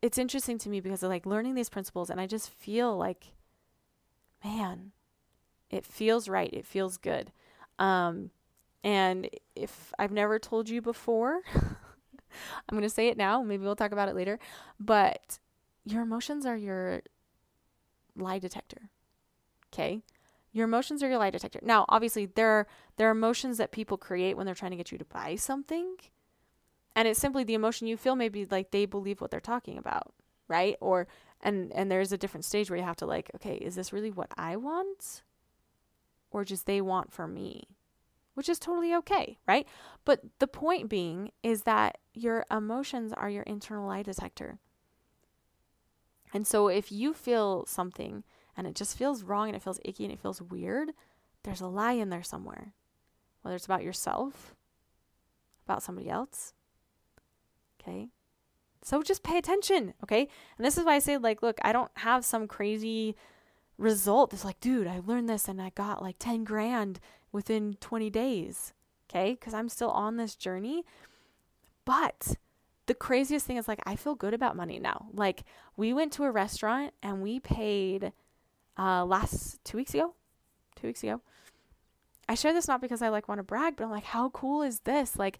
it's 0.00 0.18
interesting 0.18 0.58
to 0.58 0.68
me 0.68 0.80
because 0.80 1.02
of 1.02 1.10
like 1.10 1.26
learning 1.26 1.54
these 1.54 1.68
principles, 1.68 2.10
and 2.10 2.20
I 2.20 2.26
just 2.26 2.50
feel 2.50 2.96
like, 2.96 3.34
man, 4.44 4.92
it 5.70 5.84
feels 5.84 6.28
right. 6.28 6.52
It 6.52 6.66
feels 6.66 6.96
good. 6.96 7.32
Um, 7.78 8.30
and 8.84 9.28
if 9.54 9.92
I've 9.98 10.12
never 10.12 10.38
told 10.38 10.68
you 10.68 10.82
before, 10.82 11.40
I'm 11.54 12.70
going 12.70 12.82
to 12.82 12.90
say 12.90 13.08
it 13.08 13.16
now. 13.16 13.42
Maybe 13.42 13.64
we'll 13.64 13.76
talk 13.76 13.92
about 13.92 14.08
it 14.08 14.16
later. 14.16 14.38
But 14.78 15.38
your 15.84 16.02
emotions 16.02 16.46
are 16.46 16.56
your 16.56 17.02
lie 18.16 18.38
detector. 18.38 18.90
Okay? 19.72 20.02
Your 20.52 20.64
emotions 20.64 21.02
are 21.02 21.08
your 21.08 21.18
lie 21.18 21.30
detector. 21.30 21.60
Now, 21.62 21.86
obviously, 21.88 22.26
there 22.26 22.48
are 22.48 22.66
there 22.96 23.08
are 23.08 23.12
emotions 23.12 23.56
that 23.58 23.72
people 23.72 23.96
create 23.96 24.36
when 24.36 24.44
they're 24.44 24.54
trying 24.54 24.72
to 24.72 24.76
get 24.76 24.92
you 24.92 24.98
to 24.98 25.04
buy 25.04 25.36
something. 25.36 25.96
And 26.94 27.08
it's 27.08 27.20
simply 27.20 27.42
the 27.42 27.54
emotion 27.54 27.86
you 27.86 27.96
feel 27.96 28.16
maybe 28.16 28.46
like 28.50 28.70
they 28.70 28.84
believe 28.84 29.22
what 29.22 29.30
they're 29.30 29.40
talking 29.40 29.78
about, 29.78 30.12
right? 30.46 30.76
Or 30.80 31.08
and 31.42 31.72
and 31.72 31.90
there's 31.90 32.12
a 32.12 32.18
different 32.18 32.44
stage 32.44 32.70
where 32.70 32.78
you 32.78 32.84
have 32.84 32.96
to 32.96 33.06
like, 33.06 33.30
okay, 33.34 33.54
is 33.54 33.74
this 33.74 33.92
really 33.92 34.10
what 34.10 34.30
I 34.36 34.56
want? 34.56 35.22
Or 36.30 36.44
just 36.44 36.66
they 36.66 36.80
want 36.80 37.12
for 37.12 37.26
me? 37.26 37.64
Which 38.34 38.48
is 38.48 38.58
totally 38.58 38.94
okay, 38.94 39.38
right? 39.46 39.66
But 40.04 40.20
the 40.38 40.46
point 40.46 40.88
being 40.88 41.32
is 41.42 41.62
that 41.62 41.98
your 42.14 42.46
emotions 42.50 43.12
are 43.12 43.28
your 43.28 43.42
internal 43.42 43.86
lie 43.86 44.02
detector. 44.02 44.58
And 46.32 46.46
so 46.46 46.68
if 46.68 46.90
you 46.90 47.12
feel 47.12 47.66
something 47.66 48.24
and 48.56 48.66
it 48.66 48.74
just 48.74 48.96
feels 48.96 49.22
wrong 49.22 49.48
and 49.48 49.56
it 49.56 49.62
feels 49.62 49.80
icky 49.84 50.04
and 50.04 50.12
it 50.12 50.20
feels 50.20 50.40
weird, 50.40 50.92
there's 51.42 51.60
a 51.60 51.66
lie 51.66 51.92
in 51.92 52.08
there 52.08 52.22
somewhere. 52.22 52.72
Whether 53.42 53.56
it's 53.56 53.66
about 53.66 53.82
yourself, 53.82 54.54
about 55.66 55.82
somebody 55.82 56.08
else. 56.08 56.54
Okay? 57.80 58.08
So 58.82 59.02
just 59.02 59.22
pay 59.22 59.38
attention, 59.38 59.94
okay? 60.02 60.28
And 60.58 60.66
this 60.66 60.76
is 60.76 60.84
why 60.84 60.94
I 60.94 60.98
say, 60.98 61.16
like, 61.16 61.42
look, 61.42 61.58
I 61.62 61.72
don't 61.72 61.90
have 61.98 62.24
some 62.24 62.48
crazy 62.48 63.14
result. 63.78 64.32
It's 64.32 64.44
like, 64.44 64.60
dude, 64.60 64.86
I 64.86 65.00
learned 65.04 65.28
this 65.28 65.48
and 65.48 65.62
I 65.62 65.70
got 65.70 66.02
like 66.02 66.16
10 66.18 66.44
grand 66.44 66.98
within 67.30 67.76
20 67.80 68.10
days, 68.10 68.72
okay? 69.08 69.32
Because 69.32 69.54
I'm 69.54 69.68
still 69.68 69.90
on 69.90 70.16
this 70.16 70.34
journey. 70.34 70.84
But 71.84 72.36
the 72.86 72.94
craziest 72.94 73.46
thing 73.46 73.56
is, 73.56 73.68
like, 73.68 73.80
I 73.86 73.96
feel 73.96 74.14
good 74.14 74.34
about 74.34 74.56
money 74.56 74.78
now. 74.78 75.06
Like, 75.12 75.44
we 75.76 75.92
went 75.92 76.12
to 76.14 76.24
a 76.24 76.30
restaurant 76.30 76.92
and 77.02 77.22
we 77.22 77.40
paid 77.40 78.12
uh, 78.78 79.04
last 79.04 79.64
two 79.64 79.76
weeks 79.76 79.94
ago. 79.94 80.14
Two 80.76 80.88
weeks 80.88 81.02
ago. 81.02 81.20
I 82.28 82.34
share 82.34 82.52
this 82.52 82.68
not 82.68 82.80
because 82.80 83.02
I 83.02 83.08
like 83.08 83.28
want 83.28 83.38
to 83.40 83.44
brag, 83.44 83.76
but 83.76 83.84
I'm 83.84 83.90
like, 83.90 84.04
how 84.04 84.30
cool 84.30 84.62
is 84.62 84.80
this? 84.80 85.16
Like, 85.16 85.38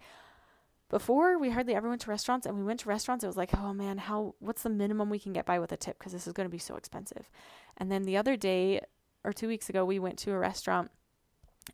before 0.93 1.39
we 1.39 1.49
hardly 1.49 1.75
ever 1.75 1.89
went 1.89 2.03
to 2.03 2.11
restaurants, 2.11 2.47
and 2.47 2.55
we 2.55 2.63
went 2.63 2.81
to 2.81 2.89
restaurants, 2.89 3.25
it 3.25 3.27
was 3.27 3.37
like, 3.37 3.55
oh 3.57 3.73
man, 3.73 3.97
how? 3.97 4.35
What's 4.41 4.63
the 4.63 4.69
minimum 4.69 5.09
we 5.09 5.19
can 5.19 5.33
get 5.33 5.47
by 5.47 5.59
with 5.59 5.73
a 5.73 5.77
tip? 5.77 5.99
Because 5.99 6.13
this 6.13 6.27
is 6.27 6.35
going 6.35 6.47
to 6.47 6.53
be 6.53 6.59
so 6.59 6.77
expensive. 6.77 7.31
And 7.79 7.91
then 7.91 8.03
the 8.03 8.19
other 8.19 8.37
day, 8.37 8.83
or 9.25 9.33
two 9.33 9.49
weeks 9.49 9.71
ago, 9.71 9.87
we 9.87 9.99
went 9.99 10.19
to 10.19 10.33
a 10.33 10.39
restaurant, 10.39 10.91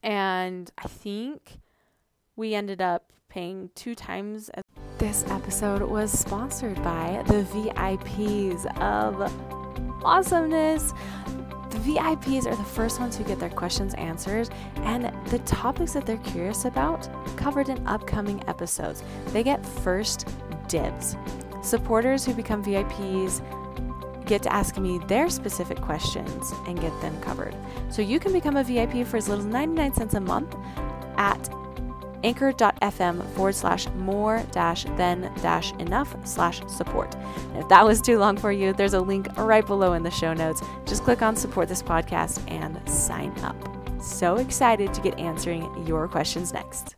and 0.04 0.70
I 0.78 0.86
think 0.86 1.58
we 2.36 2.54
ended 2.54 2.80
up 2.80 3.12
paying 3.28 3.70
two 3.74 3.96
times 3.96 4.50
as. 4.50 4.62
This 4.98 5.24
episode 5.28 5.82
was 5.82 6.16
sponsored 6.16 6.80
by 6.84 7.22
the 7.26 7.42
VIPs 7.42 8.66
of 8.80 10.04
awesomeness. 10.04 10.92
VIPs 11.78 12.46
are 12.46 12.56
the 12.56 12.64
first 12.64 13.00
ones 13.00 13.16
who 13.16 13.24
get 13.24 13.38
their 13.38 13.50
questions 13.50 13.94
answered 13.94 14.48
and 14.76 15.12
the 15.26 15.38
topics 15.40 15.92
that 15.92 16.06
they're 16.06 16.16
curious 16.18 16.64
about 16.64 17.08
covered 17.36 17.68
in 17.68 17.86
upcoming 17.86 18.42
episodes. 18.48 19.02
They 19.28 19.42
get 19.42 19.64
first 19.64 20.28
dibs. 20.68 21.16
Supporters 21.62 22.24
who 22.24 22.34
become 22.34 22.64
VIPs 22.64 23.42
get 24.26 24.42
to 24.42 24.52
ask 24.52 24.76
me 24.78 24.98
their 25.08 25.30
specific 25.30 25.80
questions 25.80 26.52
and 26.66 26.80
get 26.80 26.98
them 27.00 27.18
covered. 27.20 27.56
So 27.90 28.02
you 28.02 28.20
can 28.20 28.32
become 28.32 28.56
a 28.56 28.64
VIP 28.64 29.06
for 29.06 29.16
as 29.16 29.28
little 29.28 29.44
as 29.44 29.50
99 29.50 29.94
cents 29.94 30.14
a 30.14 30.20
month 30.20 30.54
at 31.16 31.48
anchor.fm 32.24 33.24
forward 33.30 33.54
slash 33.54 33.88
more 33.96 34.42
dash 34.52 34.84
than 34.96 35.32
dash 35.40 35.72
enough 35.74 36.14
slash 36.26 36.60
support. 36.66 37.14
And 37.14 37.58
if 37.58 37.68
that 37.68 37.84
was 37.84 38.00
too 38.00 38.18
long 38.18 38.36
for 38.36 38.52
you, 38.52 38.72
there's 38.72 38.94
a 38.94 39.00
link 39.00 39.28
right 39.36 39.66
below 39.66 39.94
in 39.94 40.02
the 40.02 40.10
show 40.10 40.34
notes. 40.34 40.62
Just 40.86 41.04
click 41.04 41.22
on 41.22 41.36
support 41.36 41.68
this 41.68 41.82
podcast 41.82 42.42
and 42.50 42.80
sign 42.88 43.32
up. 43.40 43.56
So 44.02 44.36
excited 44.36 44.94
to 44.94 45.00
get 45.00 45.18
answering 45.18 45.86
your 45.86 46.06
questions 46.08 46.52
next. 46.52 46.97